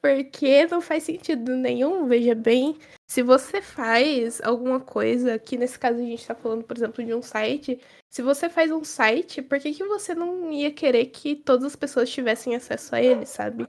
Porque 0.00 0.66
não 0.66 0.80
faz 0.80 1.02
sentido 1.02 1.56
nenhum, 1.56 2.06
veja 2.06 2.34
bem. 2.34 2.78
Se 3.06 3.22
você 3.22 3.60
faz 3.60 4.40
alguma 4.42 4.78
coisa, 4.78 5.38
que 5.38 5.56
nesse 5.56 5.78
caso 5.78 5.98
a 5.98 6.02
gente 6.02 6.20
está 6.20 6.34
falando, 6.34 6.62
por 6.62 6.76
exemplo, 6.76 7.04
de 7.04 7.12
um 7.14 7.22
site, 7.22 7.80
se 8.08 8.22
você 8.22 8.48
faz 8.48 8.70
um 8.70 8.84
site, 8.84 9.42
por 9.42 9.58
que, 9.58 9.74
que 9.74 9.84
você 9.84 10.14
não 10.14 10.52
ia 10.52 10.70
querer 10.70 11.06
que 11.06 11.34
todas 11.34 11.64
as 11.64 11.76
pessoas 11.76 12.10
tivessem 12.10 12.54
acesso 12.54 12.94
a 12.94 13.02
ele, 13.02 13.26
sabe? 13.26 13.66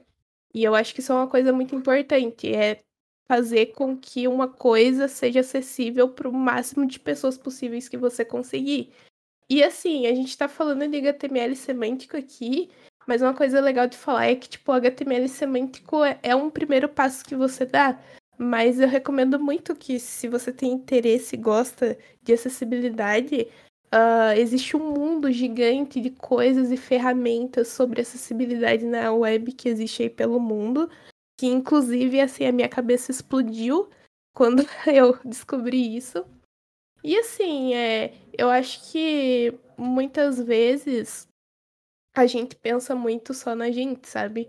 E 0.54 0.62
eu 0.62 0.74
acho 0.74 0.94
que 0.94 1.00
isso 1.00 1.12
é 1.12 1.16
uma 1.16 1.28
coisa 1.28 1.52
muito 1.52 1.74
importante, 1.74 2.54
é 2.54 2.80
fazer 3.28 3.66
com 3.66 3.96
que 3.96 4.26
uma 4.26 4.48
coisa 4.48 5.06
seja 5.08 5.40
acessível 5.40 6.08
para 6.08 6.28
o 6.28 6.32
máximo 6.32 6.86
de 6.86 6.98
pessoas 6.98 7.38
possíveis 7.38 7.88
que 7.88 7.96
você 7.96 8.24
conseguir. 8.24 8.92
E 9.48 9.62
assim, 9.62 10.06
a 10.06 10.14
gente 10.14 10.28
está 10.28 10.48
falando 10.48 10.88
de 10.88 10.96
HTML 10.98 11.54
semântico 11.56 12.16
aqui, 12.16 12.70
mas 13.10 13.22
uma 13.22 13.34
coisa 13.34 13.60
legal 13.60 13.88
de 13.88 13.96
falar 13.96 14.26
é 14.26 14.36
que, 14.36 14.48
tipo, 14.48 14.70
o 14.70 14.74
HTML 14.76 15.28
semântico 15.28 16.04
é, 16.04 16.16
é 16.22 16.32
um 16.36 16.48
primeiro 16.48 16.88
passo 16.88 17.24
que 17.24 17.34
você 17.34 17.66
dá. 17.66 17.98
Mas 18.38 18.78
eu 18.78 18.86
recomendo 18.86 19.36
muito 19.36 19.74
que, 19.74 19.98
se 19.98 20.28
você 20.28 20.52
tem 20.52 20.70
interesse 20.70 21.34
e 21.34 21.38
gosta 21.38 21.98
de 22.22 22.32
acessibilidade, 22.32 23.48
uh, 23.92 24.38
existe 24.38 24.76
um 24.76 24.92
mundo 24.92 25.28
gigante 25.32 26.00
de 26.00 26.10
coisas 26.10 26.70
e 26.70 26.76
ferramentas 26.76 27.66
sobre 27.66 28.00
acessibilidade 28.00 28.86
na 28.86 29.12
web 29.12 29.50
que 29.54 29.68
existe 29.68 30.04
aí 30.04 30.08
pelo 30.08 30.38
mundo. 30.38 30.88
Que, 31.36 31.48
inclusive, 31.48 32.20
assim, 32.20 32.46
a 32.46 32.52
minha 32.52 32.68
cabeça 32.68 33.10
explodiu 33.10 33.90
quando 34.32 34.64
eu 34.86 35.18
descobri 35.24 35.96
isso. 35.96 36.24
E 37.02 37.18
assim, 37.18 37.74
é, 37.74 38.14
eu 38.38 38.48
acho 38.48 38.92
que 38.92 39.52
muitas 39.76 40.40
vezes 40.40 41.28
a 42.14 42.26
gente 42.26 42.56
pensa 42.56 42.94
muito 42.94 43.32
só 43.32 43.54
na 43.54 43.70
gente, 43.70 44.08
sabe? 44.08 44.48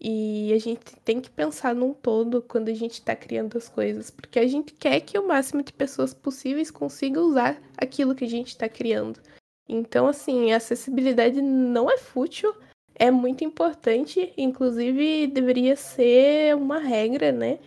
E 0.00 0.52
a 0.54 0.58
gente 0.58 0.96
tem 1.04 1.20
que 1.20 1.30
pensar 1.30 1.74
num 1.74 1.92
todo 1.92 2.40
quando 2.42 2.70
a 2.70 2.74
gente 2.74 2.94
está 2.94 3.14
criando 3.14 3.58
as 3.58 3.68
coisas, 3.68 4.10
porque 4.10 4.38
a 4.38 4.46
gente 4.46 4.72
quer 4.72 5.00
que 5.00 5.18
o 5.18 5.26
máximo 5.26 5.62
de 5.62 5.72
pessoas 5.72 6.14
possíveis 6.14 6.70
consiga 6.70 7.20
usar 7.20 7.60
aquilo 7.76 8.14
que 8.14 8.24
a 8.24 8.28
gente 8.28 8.48
está 8.48 8.68
criando. 8.68 9.20
Então, 9.68 10.06
assim, 10.06 10.52
a 10.52 10.56
acessibilidade 10.56 11.42
não 11.42 11.90
é 11.90 11.98
fútil, 11.98 12.54
é 12.94 13.10
muito 13.10 13.44
importante, 13.44 14.32
inclusive 14.36 15.26
deveria 15.26 15.76
ser 15.76 16.56
uma 16.56 16.78
regra, 16.78 17.30
né? 17.30 17.58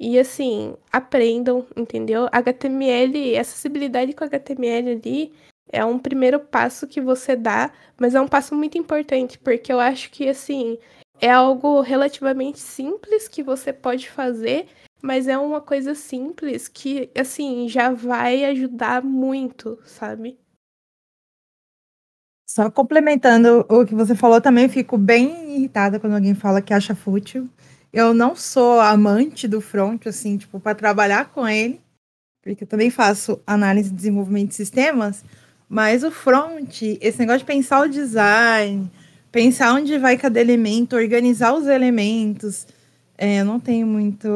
E 0.00 0.18
assim, 0.18 0.76
aprendam, 0.92 1.66
entendeu? 1.76 2.28
HTML, 2.30 3.36
acessibilidade 3.38 4.12
com 4.12 4.24
HTML 4.24 4.90
ali 4.90 5.32
é 5.72 5.84
um 5.84 5.98
primeiro 5.98 6.40
passo 6.40 6.86
que 6.86 7.00
você 7.00 7.36
dá, 7.36 7.72
mas 7.98 8.14
é 8.14 8.20
um 8.20 8.28
passo 8.28 8.54
muito 8.54 8.78
importante, 8.78 9.38
porque 9.38 9.72
eu 9.72 9.80
acho 9.80 10.10
que 10.10 10.28
assim, 10.28 10.78
é 11.20 11.30
algo 11.30 11.80
relativamente 11.80 12.58
simples 12.58 13.28
que 13.28 13.42
você 13.42 13.72
pode 13.72 14.08
fazer, 14.10 14.66
mas 15.02 15.28
é 15.28 15.38
uma 15.38 15.60
coisa 15.60 15.94
simples 15.94 16.68
que 16.68 17.10
assim, 17.16 17.68
já 17.68 17.90
vai 17.90 18.44
ajudar 18.44 19.02
muito, 19.02 19.78
sabe? 19.84 20.38
Só 22.48 22.70
complementando 22.70 23.66
o 23.68 23.84
que 23.84 23.94
você 23.94 24.14
falou, 24.14 24.40
também 24.40 24.68
fico 24.68 24.96
bem 24.96 25.56
irritada 25.56 26.00
quando 26.00 26.14
alguém 26.14 26.34
fala 26.34 26.62
que 26.62 26.72
acha 26.72 26.94
fútil. 26.94 27.48
Eu 27.92 28.14
não 28.14 28.34
sou 28.34 28.80
amante 28.80 29.46
do 29.46 29.60
front, 29.60 30.06
assim, 30.06 30.38
tipo, 30.38 30.58
para 30.58 30.74
trabalhar 30.74 31.30
com 31.30 31.46
ele, 31.46 31.80
porque 32.42 32.64
eu 32.64 32.68
também 32.68 32.90
faço 32.90 33.40
análise 33.46 33.90
de 33.90 33.96
desenvolvimento 33.96 34.48
de 34.48 34.54
sistemas, 34.54 35.24
mas 35.68 36.02
o 36.02 36.10
front, 36.10 36.82
esse 37.00 37.18
negócio 37.18 37.40
de 37.40 37.44
pensar 37.44 37.82
o 37.82 37.88
design, 37.88 38.90
pensar 39.30 39.74
onde 39.74 39.98
vai 39.98 40.16
cada 40.16 40.40
elemento, 40.40 40.96
organizar 40.96 41.52
os 41.54 41.66
elementos, 41.66 42.66
é, 43.16 43.44
não 43.44 43.60
tenho 43.60 43.86
muito. 43.86 44.28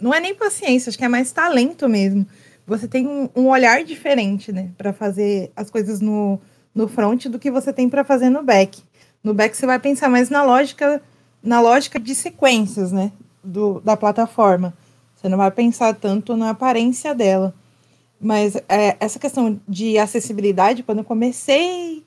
Não 0.00 0.12
é 0.12 0.20
nem 0.20 0.34
paciência, 0.34 0.90
acho 0.90 0.98
que 0.98 1.04
é 1.04 1.08
mais 1.08 1.32
talento 1.32 1.88
mesmo. 1.88 2.26
Você 2.66 2.86
tem 2.86 3.06
um, 3.06 3.28
um 3.34 3.48
olhar 3.48 3.82
diferente, 3.84 4.52
né, 4.52 4.70
para 4.76 4.92
fazer 4.92 5.50
as 5.56 5.70
coisas 5.70 6.00
no 6.00 6.40
no 6.76 6.86
front 6.86 7.24
do 7.28 7.38
que 7.38 7.50
você 7.50 7.72
tem 7.72 7.88
para 7.88 8.04
fazer 8.04 8.28
no 8.28 8.42
back. 8.42 8.82
No 9.24 9.32
back 9.32 9.56
você 9.56 9.64
vai 9.64 9.78
pensar 9.78 10.10
mais 10.10 10.28
na 10.28 10.44
lógica, 10.44 11.00
na 11.42 11.58
lógica 11.58 11.98
de 11.98 12.14
sequências, 12.14 12.92
né, 12.92 13.10
do, 13.42 13.80
da 13.80 13.96
plataforma. 13.96 14.74
Você 15.14 15.26
não 15.26 15.38
vai 15.38 15.50
pensar 15.50 15.94
tanto 15.94 16.36
na 16.36 16.50
aparência 16.50 17.14
dela. 17.14 17.54
Mas 18.20 18.56
é, 18.68 18.96
essa 18.98 19.18
questão 19.18 19.60
de 19.68 19.98
acessibilidade, 19.98 20.82
quando 20.82 20.98
eu 20.98 21.04
comecei 21.04 22.04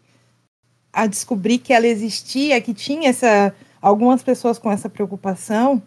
a 0.92 1.06
descobrir 1.06 1.60
que 1.60 1.72
ela 1.72 1.88
existia, 1.88 2.60
que 2.62 2.74
tinha 2.74 3.10
essa 3.10 3.54
algumas 3.82 4.22
pessoas 4.22 4.60
com 4.60 4.70
essa 4.72 4.90
preocupação, 4.90 5.82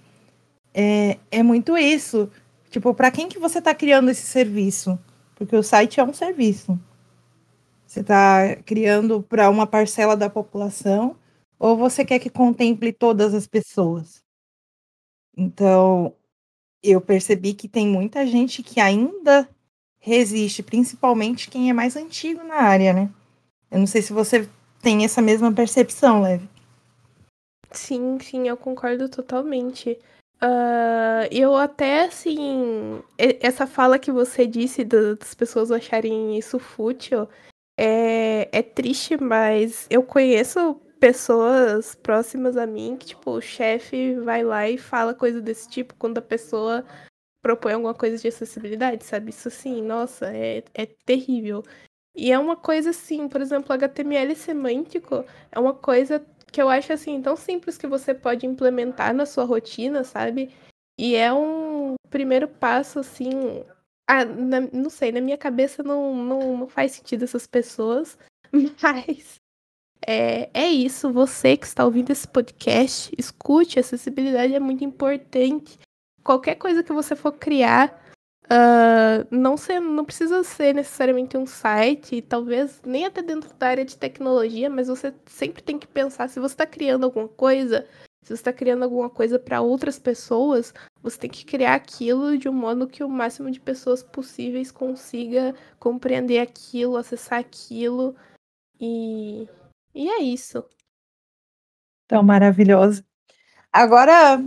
é, 0.72 1.18
é 1.30 1.42
muito 1.42 1.76
isso. 1.76 2.30
Tipo, 2.70 2.94
para 2.94 3.10
quem 3.10 3.28
que 3.28 3.38
você 3.38 3.58
está 3.58 3.74
criando 3.74 4.10
esse 4.10 4.22
serviço? 4.22 4.98
Porque 5.34 5.54
o 5.54 5.62
site 5.62 6.00
é 6.00 6.04
um 6.04 6.14
serviço. 6.14 6.78
Você 7.86 8.00
está 8.00 8.56
criando 8.64 9.22
para 9.22 9.50
uma 9.50 9.66
parcela 9.66 10.16
da 10.16 10.30
população 10.30 11.16
ou 11.58 11.76
você 11.76 12.04
quer 12.04 12.18
que 12.18 12.30
contemple 12.30 12.92
todas 12.92 13.34
as 13.34 13.46
pessoas? 13.46 14.22
Então, 15.36 16.14
eu 16.82 17.00
percebi 17.00 17.54
que 17.54 17.68
tem 17.68 17.86
muita 17.86 18.26
gente 18.26 18.62
que 18.62 18.80
ainda 18.80 19.48
resiste, 20.02 20.62
principalmente 20.62 21.48
quem 21.48 21.70
é 21.70 21.72
mais 21.72 21.96
antigo 21.96 22.42
na 22.42 22.56
área, 22.56 22.92
né? 22.92 23.08
Eu 23.70 23.78
não 23.78 23.86
sei 23.86 24.02
se 24.02 24.12
você 24.12 24.48
tem 24.82 25.04
essa 25.04 25.22
mesma 25.22 25.50
percepção, 25.52 26.20
Leve. 26.20 26.48
Sim, 27.70 28.18
sim, 28.20 28.48
eu 28.48 28.56
concordo 28.56 29.08
totalmente. 29.08 29.98
Uh, 30.42 31.24
eu 31.30 31.56
até, 31.56 32.04
assim, 32.04 33.00
essa 33.16 33.64
fala 33.64 33.98
que 33.98 34.10
você 34.10 34.44
disse 34.44 34.84
das 34.84 35.34
pessoas 35.34 35.70
acharem 35.70 36.36
isso 36.36 36.58
fútil, 36.58 37.28
é, 37.78 38.48
é 38.50 38.60
triste, 38.60 39.16
mas 39.16 39.86
eu 39.88 40.02
conheço 40.02 40.74
pessoas 40.98 41.94
próximas 41.94 42.56
a 42.56 42.66
mim 42.66 42.96
que, 42.98 43.06
tipo, 43.06 43.30
o 43.30 43.40
chefe 43.40 44.16
vai 44.16 44.42
lá 44.42 44.68
e 44.68 44.76
fala 44.76 45.14
coisa 45.14 45.40
desse 45.40 45.68
tipo 45.68 45.94
quando 45.94 46.18
a 46.18 46.22
pessoa 46.22 46.84
propõe 47.42 47.72
alguma 47.74 47.94
coisa 47.94 48.16
de 48.16 48.28
acessibilidade, 48.28 49.04
sabe? 49.04 49.30
Isso 49.30 49.48
assim, 49.48 49.82
nossa, 49.82 50.34
é, 50.34 50.62
é 50.72 50.86
terrível. 50.86 51.62
E 52.14 52.30
é 52.30 52.38
uma 52.38 52.56
coisa 52.56 52.90
assim, 52.90 53.28
por 53.28 53.40
exemplo, 53.40 53.72
HTML 53.72 54.34
semântico 54.36 55.24
é 55.50 55.58
uma 55.58 55.74
coisa 55.74 56.24
que 56.52 56.60
eu 56.60 56.68
acho 56.68 56.92
assim 56.92 57.20
tão 57.20 57.36
simples 57.36 57.78
que 57.78 57.86
você 57.86 58.14
pode 58.14 58.46
implementar 58.46 59.14
na 59.14 59.26
sua 59.26 59.44
rotina, 59.44 60.04
sabe? 60.04 60.54
E 60.98 61.16
é 61.16 61.32
um 61.32 61.94
primeiro 62.10 62.46
passo 62.46 62.98
assim 63.00 63.64
ah, 64.08 64.24
na, 64.24 64.60
não 64.60 64.90
sei, 64.90 65.10
na 65.10 65.20
minha 65.20 65.38
cabeça 65.38 65.82
não, 65.82 66.14
não, 66.14 66.58
não 66.58 66.68
faz 66.68 66.92
sentido 66.92 67.24
essas 67.24 67.46
pessoas, 67.46 68.18
mas 68.82 69.40
é, 70.06 70.50
é 70.52 70.66
isso. 70.68 71.12
Você 71.12 71.56
que 71.56 71.66
está 71.66 71.84
ouvindo 71.84 72.10
esse 72.10 72.26
podcast, 72.28 73.12
escute, 73.16 73.78
acessibilidade 73.78 74.54
é 74.54 74.60
muito 74.60 74.84
importante. 74.84 75.78
Qualquer 76.22 76.54
coisa 76.56 76.82
que 76.82 76.92
você 76.92 77.16
for 77.16 77.32
criar, 77.32 78.00
uh, 78.44 79.26
não, 79.30 79.56
ser, 79.56 79.80
não 79.80 80.04
precisa 80.04 80.42
ser 80.44 80.74
necessariamente 80.74 81.36
um 81.36 81.46
site, 81.46 82.22
talvez 82.22 82.80
nem 82.84 83.06
até 83.06 83.22
dentro 83.22 83.52
da 83.54 83.68
área 83.68 83.84
de 83.84 83.96
tecnologia, 83.96 84.70
mas 84.70 84.88
você 84.88 85.12
sempre 85.26 85.62
tem 85.62 85.78
que 85.78 85.86
pensar 85.86 86.28
se 86.28 86.38
você 86.38 86.54
está 86.54 86.66
criando 86.66 87.04
alguma 87.04 87.28
coisa, 87.28 87.86
se 88.22 88.28
você 88.28 88.34
está 88.34 88.52
criando 88.52 88.84
alguma 88.84 89.10
coisa 89.10 89.38
para 89.38 89.60
outras 89.60 89.98
pessoas, 89.98 90.72
você 91.02 91.18
tem 91.18 91.30
que 91.30 91.44
criar 91.44 91.74
aquilo 91.74 92.38
de 92.38 92.48
um 92.48 92.52
modo 92.52 92.86
que 92.86 93.02
o 93.02 93.08
máximo 93.08 93.50
de 93.50 93.58
pessoas 93.58 94.02
possíveis 94.02 94.70
consiga 94.70 95.54
compreender 95.78 96.38
aquilo, 96.38 96.96
acessar 96.96 97.40
aquilo. 97.40 98.14
E, 98.80 99.48
e 99.92 100.08
é 100.08 100.22
isso. 100.22 100.64
Tão 102.06 102.22
maravilhoso. 102.22 103.04
Agora, 103.72 104.38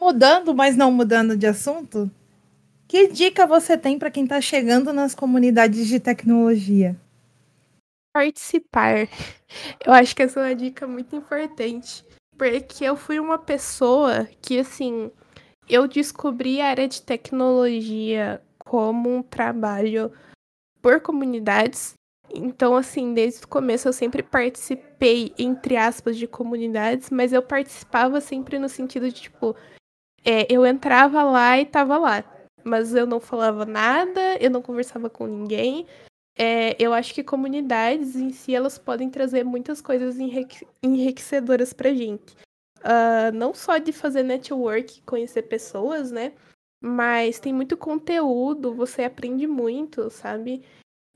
mudando, 0.00 0.54
mas 0.54 0.76
não 0.76 0.90
mudando 0.92 1.36
de 1.36 1.46
assunto, 1.46 2.10
que 2.88 3.08
dica 3.08 3.46
você 3.46 3.76
tem 3.76 3.98
para 3.98 4.10
quem 4.10 4.24
está 4.24 4.40
chegando 4.40 4.92
nas 4.92 5.14
comunidades 5.14 5.86
de 5.86 5.98
tecnologia? 5.98 6.96
Participar. 8.12 9.08
Eu 9.84 9.92
acho 9.92 10.14
que 10.14 10.22
essa 10.22 10.40
é 10.40 10.48
uma 10.48 10.54
dica 10.54 10.86
muito 10.86 11.14
importante. 11.16 12.04
Porque 12.36 12.84
eu 12.84 12.96
fui 12.96 13.20
uma 13.20 13.38
pessoa 13.38 14.28
que, 14.40 14.58
assim, 14.58 15.10
eu 15.68 15.86
descobri 15.86 16.60
a 16.60 16.68
área 16.68 16.88
de 16.88 17.02
tecnologia 17.02 18.42
como 18.58 19.14
um 19.14 19.22
trabalho 19.22 20.10
por 20.80 21.00
comunidades. 21.00 21.94
Então, 22.34 22.74
assim, 22.74 23.12
desde 23.12 23.44
o 23.44 23.48
começo 23.48 23.86
eu 23.86 23.92
sempre 23.92 24.22
participei, 24.22 25.32
entre 25.38 25.76
aspas, 25.76 26.16
de 26.16 26.26
comunidades, 26.26 27.10
mas 27.10 27.32
eu 27.32 27.42
participava 27.42 28.20
sempre 28.20 28.58
no 28.58 28.68
sentido 28.68 29.08
de, 29.08 29.20
tipo, 29.20 29.54
é, 30.24 30.46
eu 30.52 30.64
entrava 30.64 31.22
lá 31.22 31.58
e 31.58 31.66
tava 31.66 31.98
lá. 31.98 32.24
Mas 32.64 32.94
eu 32.94 33.06
não 33.06 33.20
falava 33.20 33.66
nada, 33.66 34.36
eu 34.40 34.50
não 34.50 34.62
conversava 34.62 35.10
com 35.10 35.26
ninguém. 35.26 35.86
É, 36.36 36.76
eu 36.82 36.94
acho 36.94 37.12
que 37.12 37.22
comunidades 37.22 38.16
em 38.16 38.30
si 38.30 38.54
elas 38.54 38.78
podem 38.78 39.10
trazer 39.10 39.44
muitas 39.44 39.80
coisas 39.80 40.18
enrique 40.18 40.66
enriquecedoras 40.82 41.72
pra 41.72 41.92
gente. 41.92 42.34
Uh, 42.78 43.30
não 43.34 43.54
só 43.54 43.78
de 43.78 43.92
fazer 43.92 44.22
network, 44.22 45.02
conhecer 45.02 45.42
pessoas, 45.42 46.10
né? 46.10 46.32
Mas 46.82 47.38
tem 47.38 47.52
muito 47.52 47.76
conteúdo, 47.76 48.74
você 48.74 49.04
aprende 49.04 49.46
muito, 49.46 50.10
sabe? 50.10 50.64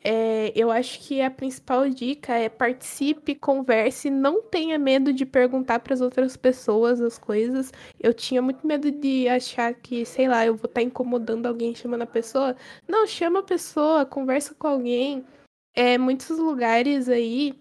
É, 0.04 0.52
eu 0.54 0.70
acho 0.70 1.00
que 1.00 1.20
a 1.20 1.30
principal 1.30 1.88
dica 1.88 2.34
é 2.34 2.48
participe, 2.48 3.34
converse, 3.34 4.08
não 4.08 4.40
tenha 4.42 4.78
medo 4.78 5.12
de 5.12 5.26
perguntar 5.26 5.80
para 5.80 5.94
as 5.94 6.00
outras 6.00 6.36
pessoas 6.36 7.00
as 7.00 7.18
coisas. 7.18 7.72
Eu 7.98 8.14
tinha 8.14 8.40
muito 8.40 8.66
medo 8.66 8.90
de 8.90 9.28
achar 9.28 9.74
que, 9.74 10.04
sei 10.04 10.28
lá, 10.28 10.46
eu 10.46 10.54
vou 10.54 10.66
estar 10.66 10.80
tá 10.80 10.82
incomodando 10.82 11.46
alguém 11.46 11.74
chamando 11.74 12.02
a 12.02 12.06
pessoa. 12.06 12.54
Não, 12.86 13.06
chama 13.06 13.40
a 13.40 13.42
pessoa, 13.42 14.06
conversa 14.06 14.54
com 14.54 14.68
alguém. 14.68 15.24
É, 15.74 15.98
muitos 15.98 16.38
lugares 16.38 17.08
aí 17.08 17.58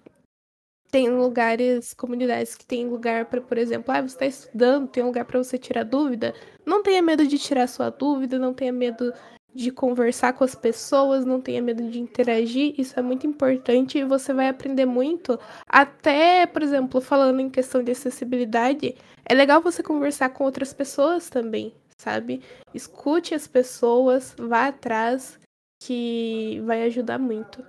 tem 0.92 1.10
lugares, 1.10 1.94
comunidades 1.94 2.56
que 2.56 2.66
tem 2.66 2.88
lugar 2.88 3.26
para, 3.26 3.42
por 3.42 3.58
exemplo, 3.58 3.94
ah, 3.94 4.02
você 4.02 4.16
está 4.16 4.26
estudando, 4.26 4.88
tem 4.88 5.04
lugar 5.04 5.26
para 5.26 5.44
você 5.44 5.58
tirar 5.58 5.84
dúvida. 5.84 6.34
Não 6.66 6.82
tenha 6.82 7.02
medo 7.02 7.28
de 7.28 7.38
tirar 7.38 7.68
sua 7.68 7.90
dúvida, 7.90 8.40
não 8.40 8.54
tenha 8.54 8.72
medo 8.72 9.12
de 9.56 9.72
conversar 9.72 10.34
com 10.34 10.44
as 10.44 10.54
pessoas, 10.54 11.26
não 11.26 11.40
tenha 11.40 11.62
medo 11.62 11.90
de 11.90 11.98
interagir, 11.98 12.76
isso 12.78 13.00
é 13.00 13.02
muito 13.02 13.26
importante 13.26 13.98
e 13.98 14.04
você 14.04 14.34
vai 14.34 14.50
aprender 14.50 14.86
muito. 14.86 15.40
Até, 15.66 16.46
por 16.46 16.62
exemplo, 16.62 17.00
falando 17.00 17.40
em 17.40 17.50
questão 17.50 17.82
de 17.82 17.92
acessibilidade, 17.92 18.96
é 19.24 19.34
legal 19.34 19.62
você 19.62 19.82
conversar 19.82 20.30
com 20.30 20.44
outras 20.44 20.74
pessoas 20.74 21.30
também, 21.30 21.74
sabe? 21.98 22.42
Escute 22.74 23.34
as 23.34 23.48
pessoas, 23.48 24.36
vá 24.38 24.68
atrás, 24.68 25.40
que 25.82 26.62
vai 26.66 26.84
ajudar 26.84 27.18
muito. 27.18 27.66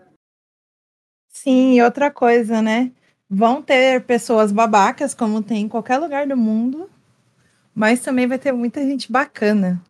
Sim, 1.28 1.80
outra 1.82 2.10
coisa, 2.10 2.60
né? 2.60 2.90
Vão 3.30 3.62
ter 3.62 4.04
pessoas 4.04 4.50
babacas, 4.50 5.14
como 5.14 5.40
tem 5.40 5.62
em 5.62 5.68
qualquer 5.68 5.98
lugar 5.98 6.26
do 6.26 6.36
mundo, 6.36 6.90
mas 7.72 8.00
também 8.00 8.26
vai 8.26 8.38
ter 8.38 8.50
muita 8.50 8.80
gente 8.82 9.12
bacana. 9.12 9.80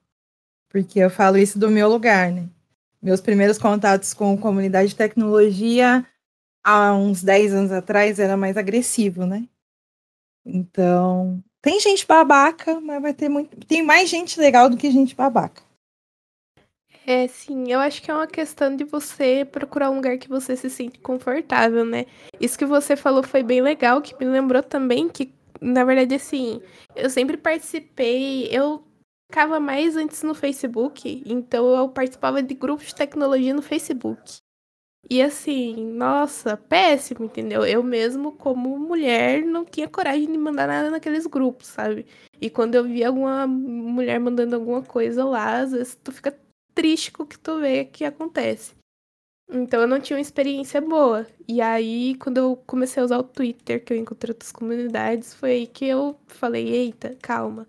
Porque 0.76 0.98
eu 0.98 1.08
falo 1.08 1.38
isso 1.38 1.58
do 1.58 1.70
meu 1.70 1.88
lugar, 1.88 2.30
né? 2.30 2.50
Meus 3.00 3.22
primeiros 3.22 3.56
contatos 3.56 4.12
com 4.12 4.36
comunidade 4.36 4.90
de 4.90 4.94
tecnologia, 4.94 6.04
há 6.62 6.94
uns 6.94 7.22
10 7.22 7.54
anos 7.54 7.72
atrás 7.72 8.18
era 8.18 8.36
mais 8.36 8.58
agressivo, 8.58 9.24
né? 9.24 9.48
Então, 10.44 11.42
tem 11.62 11.80
gente 11.80 12.06
babaca, 12.06 12.78
mas 12.78 13.00
vai 13.00 13.14
ter 13.14 13.30
muito. 13.30 13.56
Tem 13.66 13.82
mais 13.82 14.10
gente 14.10 14.38
legal 14.38 14.68
do 14.68 14.76
que 14.76 14.90
gente 14.90 15.16
babaca. 15.16 15.62
É, 17.06 17.26
sim, 17.26 17.72
eu 17.72 17.80
acho 17.80 18.02
que 18.02 18.10
é 18.10 18.14
uma 18.14 18.26
questão 18.26 18.76
de 18.76 18.84
você 18.84 19.46
procurar 19.50 19.90
um 19.90 19.96
lugar 19.96 20.18
que 20.18 20.28
você 20.28 20.54
se 20.54 20.68
sente 20.68 20.98
confortável, 20.98 21.86
né? 21.86 22.04
Isso 22.38 22.58
que 22.58 22.66
você 22.66 22.96
falou 22.96 23.22
foi 23.22 23.42
bem 23.42 23.62
legal, 23.62 24.02
que 24.02 24.14
me 24.18 24.26
lembrou 24.26 24.62
também 24.62 25.08
que, 25.08 25.32
na 25.58 25.84
verdade, 25.84 26.16
assim, 26.16 26.60
eu 26.94 27.08
sempre 27.08 27.38
participei, 27.38 28.46
eu 28.50 28.85
ficava 29.30 29.60
mais 29.60 29.96
antes 29.96 30.22
no 30.22 30.34
Facebook, 30.34 31.22
então 31.26 31.68
eu 31.76 31.88
participava 31.88 32.42
de 32.42 32.54
grupos 32.54 32.88
de 32.88 32.94
tecnologia 32.94 33.54
no 33.54 33.62
Facebook. 33.62 34.38
E 35.08 35.22
assim, 35.22 35.92
nossa, 35.92 36.56
péssimo, 36.56 37.26
entendeu? 37.26 37.64
Eu 37.64 37.82
mesmo, 37.82 38.32
como 38.32 38.76
mulher, 38.76 39.44
não 39.44 39.64
tinha 39.64 39.88
coragem 39.88 40.30
de 40.30 40.36
mandar 40.36 40.66
nada 40.66 40.90
naqueles 40.90 41.26
grupos, 41.26 41.68
sabe? 41.68 42.06
E 42.40 42.50
quando 42.50 42.74
eu 42.74 42.84
via 42.84 43.08
alguma 43.08 43.46
mulher 43.46 44.18
mandando 44.18 44.56
alguma 44.56 44.82
coisa 44.82 45.24
lá, 45.24 45.60
às 45.60 45.70
vezes 45.70 45.94
tu 46.02 46.10
fica 46.10 46.36
triste 46.74 47.12
com 47.12 47.22
o 47.22 47.26
que 47.26 47.38
tu 47.38 47.60
vê 47.60 47.84
que 47.84 48.04
acontece. 48.04 48.74
Então 49.48 49.80
eu 49.80 49.86
não 49.86 50.00
tinha 50.00 50.16
uma 50.16 50.22
experiência 50.22 50.80
boa. 50.80 51.26
E 51.48 51.60
aí, 51.60 52.16
quando 52.16 52.38
eu 52.38 52.56
comecei 52.66 53.00
a 53.00 53.04
usar 53.06 53.18
o 53.18 53.22
Twitter, 53.22 53.84
que 53.84 53.92
eu 53.92 53.96
encontrei 53.96 54.32
outras 54.32 54.50
comunidades, 54.50 55.34
foi 55.34 55.50
aí 55.52 55.66
que 55.68 55.84
eu 55.86 56.18
falei, 56.26 56.68
eita, 56.68 57.16
calma. 57.22 57.66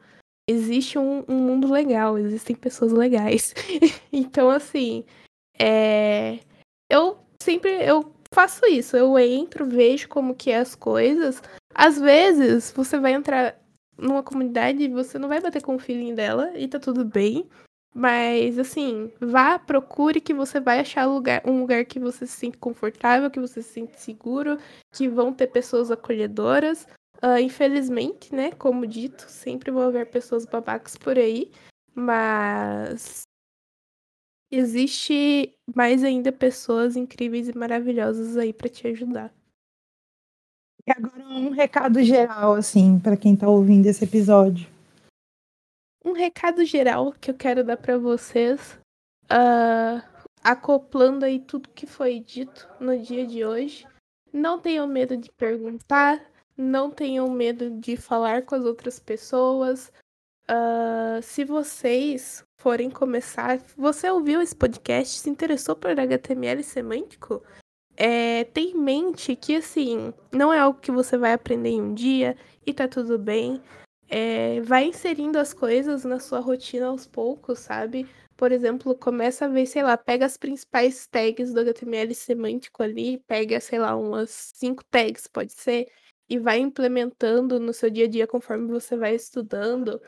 Existe 0.48 0.98
um, 0.98 1.24
um 1.28 1.36
mundo 1.36 1.72
legal, 1.72 2.18
existem 2.18 2.56
pessoas 2.56 2.92
legais. 2.92 3.54
então, 4.12 4.50
assim, 4.50 5.04
é... 5.60 6.40
eu 6.90 7.18
sempre 7.42 7.70
eu 7.84 8.14
faço 8.32 8.66
isso. 8.66 8.96
Eu 8.96 9.18
entro, 9.20 9.66
vejo 9.66 10.08
como 10.08 10.36
que 10.36 10.52
é 10.52 10.58
as 10.58 10.76
coisas. 10.76 11.42
Às 11.74 12.00
vezes, 12.00 12.72
você 12.72 12.98
vai 12.98 13.14
entrar 13.14 13.60
numa 13.98 14.24
comunidade 14.24 14.84
e 14.84 14.88
você 14.88 15.18
não 15.18 15.28
vai 15.28 15.42
bater 15.42 15.62
com 15.62 15.76
o 15.76 15.80
feeling 15.80 16.14
dela 16.14 16.52
e 16.56 16.68
tá 16.68 16.80
tudo 16.80 17.04
bem. 17.04 17.50
Mas, 17.94 18.60
assim, 18.60 19.12
vá, 19.20 19.58
procure 19.58 20.22
que 20.22 20.34
você 20.34 20.60
vai 20.60 20.80
achar 20.80 21.06
lugar, 21.06 21.42
um 21.44 21.60
lugar 21.62 21.84
que 21.84 22.00
você 22.00 22.28
se 22.28 22.38
sente 22.38 22.58
confortável, 22.58 23.32
que 23.32 23.40
você 23.40 23.62
se 23.64 23.70
sente 23.70 24.00
seguro, 24.00 24.60
que 24.94 25.10
vão 25.10 25.34
ter 25.34 25.48
pessoas 25.48 25.90
acolhedoras. 25.90 26.88
Uh, 27.24 27.40
infelizmente, 27.42 28.34
né, 28.34 28.52
como 28.52 28.86
dito, 28.86 29.24
sempre 29.24 29.72
vão 29.72 29.84
haver 29.84 30.10
pessoas 30.10 30.46
babacas 30.46 30.96
por 30.96 31.18
aí, 31.18 31.52
mas 31.96 33.24
existe 34.52 35.54
mais 35.76 36.04
ainda 36.04 36.32
pessoas 36.32 36.96
incríveis 36.96 37.50
e 37.50 37.58
maravilhosas 37.58 38.38
aí 38.38 38.54
para 38.54 38.70
te 38.70 38.88
ajudar. 38.88 39.34
E 40.86 40.92
agora 40.92 41.24
um 41.28 41.50
recado 41.50 42.02
geral, 42.04 42.54
assim, 42.54 43.00
para 43.00 43.18
quem 43.18 43.36
tá 43.36 43.50
ouvindo 43.50 43.88
esse 43.88 44.06
episódio 44.06 44.70
um 46.08 46.14
recado 46.14 46.64
geral 46.64 47.12
que 47.12 47.30
eu 47.30 47.36
quero 47.36 47.64
dar 47.64 47.76
para 47.76 47.98
vocês, 47.98 48.80
uh, 49.26 50.02
acoplando 50.42 51.26
aí 51.26 51.40
tudo 51.40 51.70
que 51.70 51.86
foi 51.86 52.20
dito 52.20 52.68
no 52.80 52.98
dia 52.98 53.28
de 53.28 53.44
hoje. 53.44 53.86
Não 54.32 54.60
tenham 54.60 54.88
medo 54.88 55.18
de 55.18 55.30
perguntar, 55.34 56.24
não 56.58 56.90
tenham 56.90 57.30
medo 57.30 57.70
de 57.70 57.96
falar 57.96 58.44
com 58.44 58.56
as 58.56 58.66
outras 58.66 59.00
pessoas. 59.00 59.92
Uh, 60.50 61.22
se 61.22 61.44
vocês 61.44 62.44
forem 62.58 62.90
começar, 62.90 63.60
você 63.76 64.10
ouviu 64.10 64.42
esse 64.42 64.56
podcast, 64.56 65.20
se 65.20 65.30
interessou 65.30 65.76
por 65.76 65.92
HTML 65.92 66.64
semântico, 66.64 67.44
é, 67.96 68.46
tem 68.46 68.72
em 68.72 68.78
mente 68.78 69.36
que 69.36 69.58
assim, 69.58 70.14
não 70.32 70.54
é 70.54 70.60
algo 70.60 70.80
que 70.80 70.92
você 70.92 71.18
vai 71.18 71.34
aprender 71.34 71.70
em 71.70 71.82
um 71.82 71.94
dia 71.94 72.38
e 72.66 72.74
tá 72.74 72.88
tudo 72.88 73.18
bem 73.18 73.62
é, 74.10 74.62
vai 74.62 74.86
inserindo 74.86 75.38
as 75.38 75.54
coisas 75.54 76.04
na 76.06 76.20
sua 76.20 76.40
rotina 76.40 76.88
aos 76.88 77.06
poucos, 77.06 77.60
sabe? 77.60 78.08
Por 78.36 78.52
exemplo, 78.52 78.96
começa 78.96 79.46
a 79.46 79.48
ver, 79.48 79.66
sei 79.66 79.84
lá, 79.84 79.98
pega 79.98 80.26
as 80.26 80.38
principais 80.38 81.08
tags 81.08 81.54
do 81.54 81.60
HTML 81.60 82.14
semântico 82.14 82.84
ali, 82.84 83.18
pega, 83.28 83.60
sei 83.60 83.80
lá, 83.80 83.96
umas 83.96 84.52
cinco 84.56 84.84
tags, 84.86 85.28
pode 85.28 85.54
ser, 85.54 85.88
e 86.30 86.38
vai 86.38 86.60
implementando 86.60 87.60
no 87.60 87.74
seu 87.74 87.90
dia 87.90 88.06
a 88.06 88.10
dia 88.10 88.28
conforme 88.28 88.68
você 88.68 88.98
vai 88.98 89.16
estudando, 89.16 90.02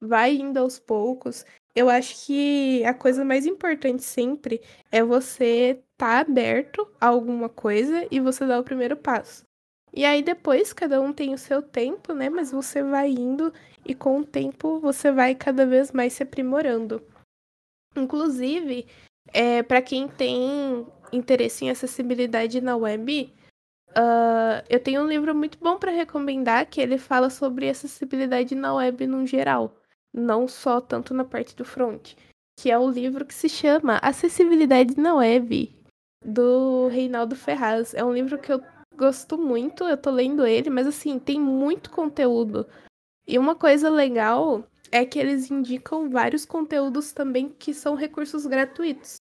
vai 0.00 0.34
indo 0.36 0.58
aos 0.58 0.78
poucos. 0.78 1.44
Eu 1.74 1.90
acho 1.90 2.26
que 2.26 2.84
a 2.84 2.94
coisa 2.94 3.24
mais 3.24 3.46
importante 3.46 4.02
sempre 4.02 4.60
é 4.92 5.02
você 5.02 5.80
estar 5.92 6.20
tá 6.24 6.30
aberto 6.30 6.88
a 7.00 7.08
alguma 7.08 7.48
coisa 7.48 8.06
e 8.10 8.20
você 8.20 8.46
dar 8.46 8.60
o 8.60 8.64
primeiro 8.64 8.96
passo. 8.96 9.44
E 9.92 10.04
aí 10.04 10.22
depois 10.22 10.72
cada 10.72 11.00
um 11.00 11.12
tem 11.12 11.32
o 11.34 11.38
seu 11.38 11.62
tempo, 11.62 12.12
né? 12.12 12.28
Mas 12.28 12.50
você 12.50 12.82
vai 12.82 13.10
indo 13.10 13.52
e 13.84 13.94
com 13.94 14.18
o 14.20 14.24
tempo 14.24 14.80
você 14.80 15.12
vai 15.12 15.34
cada 15.34 15.64
vez 15.66 15.92
mais 15.92 16.12
se 16.12 16.22
aprimorando. 16.22 17.02
Inclusive, 17.96 18.86
é, 19.32 19.62
para 19.62 19.80
quem 19.80 20.08
tem 20.08 20.86
interesse 21.12 21.64
em 21.64 21.70
acessibilidade 21.70 22.60
na 22.60 22.76
web, 22.76 23.32
uh, 23.96 24.64
eu 24.68 24.80
tenho 24.80 25.02
um 25.02 25.06
livro 25.06 25.34
muito 25.34 25.58
bom 25.58 25.78
para 25.78 25.90
recomendar 25.90 26.66
que 26.66 26.80
ele 26.80 26.98
fala 26.98 27.30
sobre 27.30 27.68
acessibilidade 27.68 28.54
na 28.54 28.74
web 28.74 29.06
no 29.06 29.26
geral, 29.26 29.76
não 30.12 30.46
só 30.46 30.80
tanto 30.80 31.14
na 31.14 31.24
parte 31.24 31.56
do 31.56 31.64
front, 31.64 32.14
que 32.56 32.70
é 32.70 32.78
o 32.78 32.90
livro 32.90 33.24
que 33.24 33.34
se 33.34 33.48
chama 33.48 33.98
Acessibilidade 33.98 34.98
na 34.98 35.14
Web 35.16 35.74
do 36.24 36.88
Reinaldo 36.88 37.34
Ferraz. 37.36 37.94
É 37.94 38.04
um 38.04 38.12
livro 38.12 38.38
que 38.38 38.52
eu 38.52 38.62
gosto 38.96 39.36
muito, 39.36 39.84
eu 39.84 39.96
tô 39.96 40.10
lendo 40.10 40.46
ele, 40.46 40.70
mas 40.70 40.86
assim, 40.86 41.18
tem 41.18 41.40
muito 41.40 41.90
conteúdo. 41.90 42.66
E 43.26 43.38
uma 43.38 43.54
coisa 43.54 43.90
legal 43.90 44.64
é 44.92 45.04
que 45.04 45.18
eles 45.18 45.50
indicam 45.50 46.08
vários 46.08 46.44
conteúdos 46.44 47.12
também 47.12 47.48
que 47.48 47.74
são 47.74 47.94
recursos 47.94 48.46
gratuitos. 48.46 49.16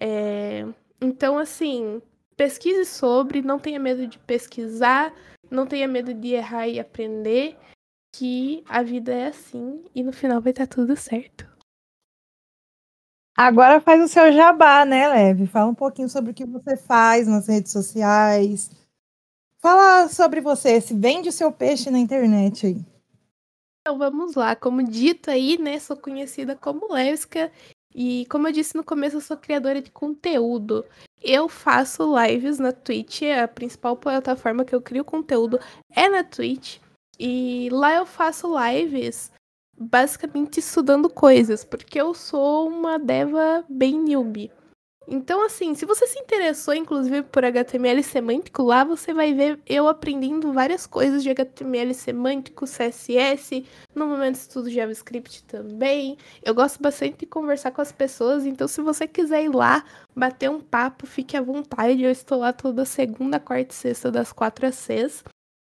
É... 0.00 0.66
Então, 1.00 1.36
assim, 1.38 2.00
pesquise 2.36 2.84
sobre, 2.84 3.42
não 3.42 3.58
tenha 3.58 3.78
medo 3.78 4.06
de 4.06 4.18
pesquisar, 4.18 5.14
não 5.50 5.66
tenha 5.66 5.88
medo 5.88 6.12
de 6.12 6.34
errar 6.34 6.68
e 6.68 6.78
aprender, 6.80 7.56
que 8.14 8.62
a 8.68 8.82
vida 8.82 9.12
é 9.12 9.26
assim 9.26 9.84
e 9.94 10.02
no 10.02 10.12
final 10.12 10.40
vai 10.40 10.50
estar 10.50 10.66
tudo 10.66 10.96
certo. 10.96 11.52
Agora 13.36 13.80
faz 13.80 14.02
o 14.02 14.08
seu 14.08 14.32
jabá, 14.32 14.84
né, 14.84 15.08
Leve? 15.08 15.46
Fala 15.46 15.70
um 15.70 15.74
pouquinho 15.74 16.08
sobre 16.08 16.30
o 16.30 16.34
que 16.34 16.44
você 16.44 16.76
faz 16.76 17.26
nas 17.26 17.48
redes 17.48 17.72
sociais, 17.72 18.70
Fala 19.64 20.08
sobre 20.10 20.42
você, 20.42 20.78
se 20.78 20.92
vende 20.92 21.30
o 21.30 21.32
seu 21.32 21.50
peixe 21.50 21.90
na 21.90 21.98
internet 21.98 22.66
aí. 22.66 22.84
Então 23.80 23.96
vamos 23.96 24.34
lá, 24.34 24.54
como 24.54 24.82
dito 24.82 25.30
aí, 25.30 25.56
né, 25.56 25.78
sou 25.78 25.96
conhecida 25.96 26.54
como 26.54 26.92
Levska 26.92 27.50
e 27.94 28.26
como 28.26 28.46
eu 28.46 28.52
disse 28.52 28.76
no 28.76 28.84
começo, 28.84 29.16
eu 29.16 29.22
sou 29.22 29.38
criadora 29.38 29.80
de 29.80 29.90
conteúdo. 29.90 30.84
Eu 31.26 31.48
faço 31.48 32.14
lives 32.22 32.58
na 32.58 32.70
Twitch, 32.70 33.22
a 33.22 33.48
principal 33.48 33.96
plataforma 33.96 34.62
que 34.62 34.74
eu 34.74 34.82
crio 34.82 35.02
conteúdo 35.02 35.58
é 35.90 36.06
na 36.06 36.22
Twitch. 36.22 36.78
E 37.18 37.70
lá 37.72 37.94
eu 37.94 38.04
faço 38.04 38.46
lives 38.54 39.32
basicamente 39.76 40.60
estudando 40.60 41.08
coisas, 41.08 41.64
porque 41.64 41.98
eu 41.98 42.12
sou 42.12 42.68
uma 42.68 42.98
deva 42.98 43.64
bem 43.68 43.98
newbie. 43.98 44.52
Então, 45.06 45.44
assim, 45.44 45.74
se 45.74 45.84
você 45.84 46.06
se 46.06 46.18
interessou, 46.18 46.74
inclusive, 46.74 47.22
por 47.22 47.44
HTML 47.44 48.02
semântico, 48.02 48.62
lá 48.62 48.84
você 48.84 49.12
vai 49.12 49.34
ver 49.34 49.60
eu 49.66 49.86
aprendendo 49.86 50.52
várias 50.52 50.86
coisas 50.86 51.22
de 51.22 51.30
HTML 51.30 51.92
semântico, 51.92 52.64
CSS, 52.64 53.64
no 53.94 54.06
momento 54.06 54.36
estudo 54.36 54.70
JavaScript 54.70 55.44
também. 55.44 56.16
Eu 56.42 56.54
gosto 56.54 56.82
bastante 56.82 57.18
de 57.18 57.26
conversar 57.26 57.70
com 57.70 57.82
as 57.82 57.92
pessoas, 57.92 58.46
então 58.46 58.66
se 58.66 58.80
você 58.80 59.06
quiser 59.06 59.44
ir 59.44 59.54
lá, 59.54 59.84
bater 60.16 60.48
um 60.50 60.60
papo, 60.60 61.06
fique 61.06 61.36
à 61.36 61.42
vontade. 61.42 62.02
Eu 62.02 62.10
estou 62.10 62.38
lá 62.38 62.52
toda 62.52 62.84
segunda, 62.84 63.38
quarta 63.38 63.72
e 63.72 63.76
sexta, 63.76 64.10
das 64.10 64.32
quatro 64.32 64.66
às 64.66 64.74
seis. 64.76 65.22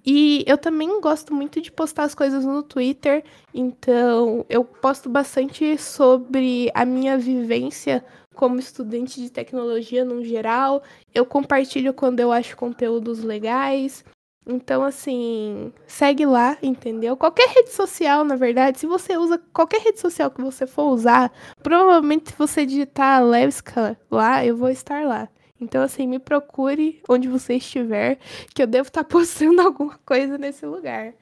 E 0.09 0.45
eu 0.47 0.57
também 0.57 1.01
gosto 1.01 1.35
muito 1.35 1.61
de 1.61 1.73
postar 1.73 2.05
as 2.05 2.15
coisas 2.15 2.45
no 2.45 2.63
Twitter, 2.63 3.25
então 3.53 4.47
eu 4.49 4.65
posto 4.65 5.09
bastante 5.09 5.77
sobre 5.79 6.71
a 6.73 6.85
minha 6.85 7.19
vivência 7.19 8.05
como 8.37 8.61
estudante 8.61 9.21
de 9.21 9.31
tecnologia 9.31 10.05
no 10.05 10.23
geral. 10.25 10.83
Eu 11.15 11.27
compartilho 11.27 11.93
quando 11.93 12.21
eu 12.21 12.31
acho 12.31 12.57
conteúdos 12.57 13.25
legais. 13.25 14.05
Então, 14.47 14.85
assim, 14.85 15.73
segue 15.89 16.25
lá, 16.25 16.57
entendeu? 16.63 17.17
Qualquer 17.17 17.49
rede 17.49 17.71
social, 17.71 18.23
na 18.25 18.37
verdade, 18.37 18.79
se 18.79 18.87
você 18.87 19.17
usa 19.17 19.43
qualquer 19.53 19.81
rede 19.81 19.99
social 19.99 20.31
que 20.31 20.41
você 20.41 20.69
for 20.69 20.85
usar, 20.85 21.33
provavelmente 21.65 22.31
se 22.31 22.37
você 22.39 22.65
digitar 22.65 23.25
Levska 23.25 23.99
lá, 24.09 24.47
eu 24.47 24.57
vou 24.57 24.71
estar 24.71 25.05
lá. 25.05 25.29
Então, 25.61 25.83
assim, 25.83 26.07
me 26.07 26.21
procure 26.21 27.03
onde 27.09 27.27
você 27.27 27.55
estiver, 27.55 28.19
que 28.55 28.63
eu 28.63 28.69
devo 28.69 28.87
estar 28.87 29.03
postando 29.05 29.63
alguma 29.63 29.99
coisa 30.07 30.39
nesse 30.39 30.65
lugar. 30.65 31.13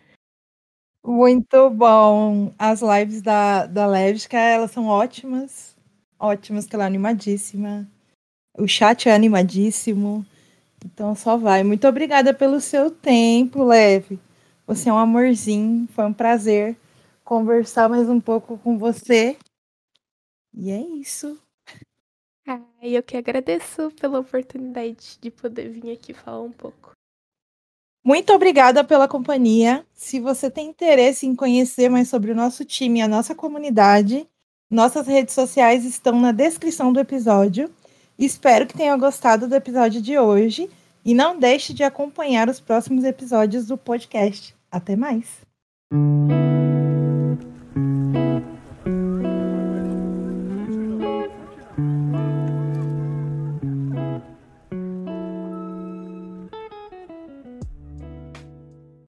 Muito 1.02 1.70
bom. 1.70 2.52
As 2.58 2.82
lives 2.82 3.22
da, 3.22 3.64
da 3.66 3.86
Levska, 3.86 4.36
elas 4.38 4.70
são 4.70 4.86
ótimas 4.86 5.73
ótimas, 6.24 6.66
que 6.66 6.74
ela 6.74 6.84
é 6.84 6.86
animadíssima. 6.86 7.86
O 8.56 8.66
chat 8.66 9.08
é 9.08 9.14
animadíssimo. 9.14 10.24
Então 10.84 11.14
só 11.14 11.36
vai. 11.36 11.62
Muito 11.62 11.86
obrigada 11.86 12.32
pelo 12.32 12.60
seu 12.60 12.90
tempo, 12.90 13.64
Leve. 13.64 14.18
Você 14.66 14.88
é 14.88 14.92
um 14.92 14.98
amorzinho. 14.98 15.86
Foi 15.88 16.04
um 16.04 16.12
prazer 16.12 16.76
conversar 17.24 17.88
mais 17.88 18.08
um 18.08 18.20
pouco 18.20 18.58
com 18.58 18.78
você. 18.78 19.36
E 20.52 20.70
é 20.70 20.80
isso. 20.80 21.38
Ah, 22.46 22.60
eu 22.82 23.02
que 23.02 23.16
agradeço 23.16 23.90
pela 23.92 24.20
oportunidade 24.20 25.18
de 25.20 25.30
poder 25.30 25.70
vir 25.70 25.92
aqui 25.92 26.12
falar 26.12 26.42
um 26.42 26.52
pouco. 26.52 26.92
Muito 28.04 28.34
obrigada 28.34 28.84
pela 28.84 29.08
companhia. 29.08 29.84
Se 29.94 30.20
você 30.20 30.50
tem 30.50 30.68
interesse 30.68 31.26
em 31.26 31.34
conhecer 31.34 31.88
mais 31.88 32.08
sobre 32.08 32.30
o 32.30 32.34
nosso 32.34 32.62
time 32.62 32.98
e 32.98 33.02
a 33.02 33.08
nossa 33.08 33.34
comunidade, 33.34 34.28
nossas 34.70 35.06
redes 35.06 35.34
sociais 35.34 35.84
estão 35.84 36.20
na 36.20 36.32
descrição 36.32 36.92
do 36.92 37.00
episódio. 37.00 37.70
Espero 38.18 38.66
que 38.66 38.76
tenham 38.76 38.98
gostado 38.98 39.46
do 39.46 39.54
episódio 39.54 40.00
de 40.00 40.18
hoje 40.18 40.70
e 41.04 41.14
não 41.14 41.38
deixe 41.38 41.74
de 41.74 41.82
acompanhar 41.82 42.48
os 42.48 42.60
próximos 42.60 43.04
episódios 43.04 43.66
do 43.66 43.76
podcast. 43.76 44.54
Até 44.70 44.96
mais! 44.96 45.44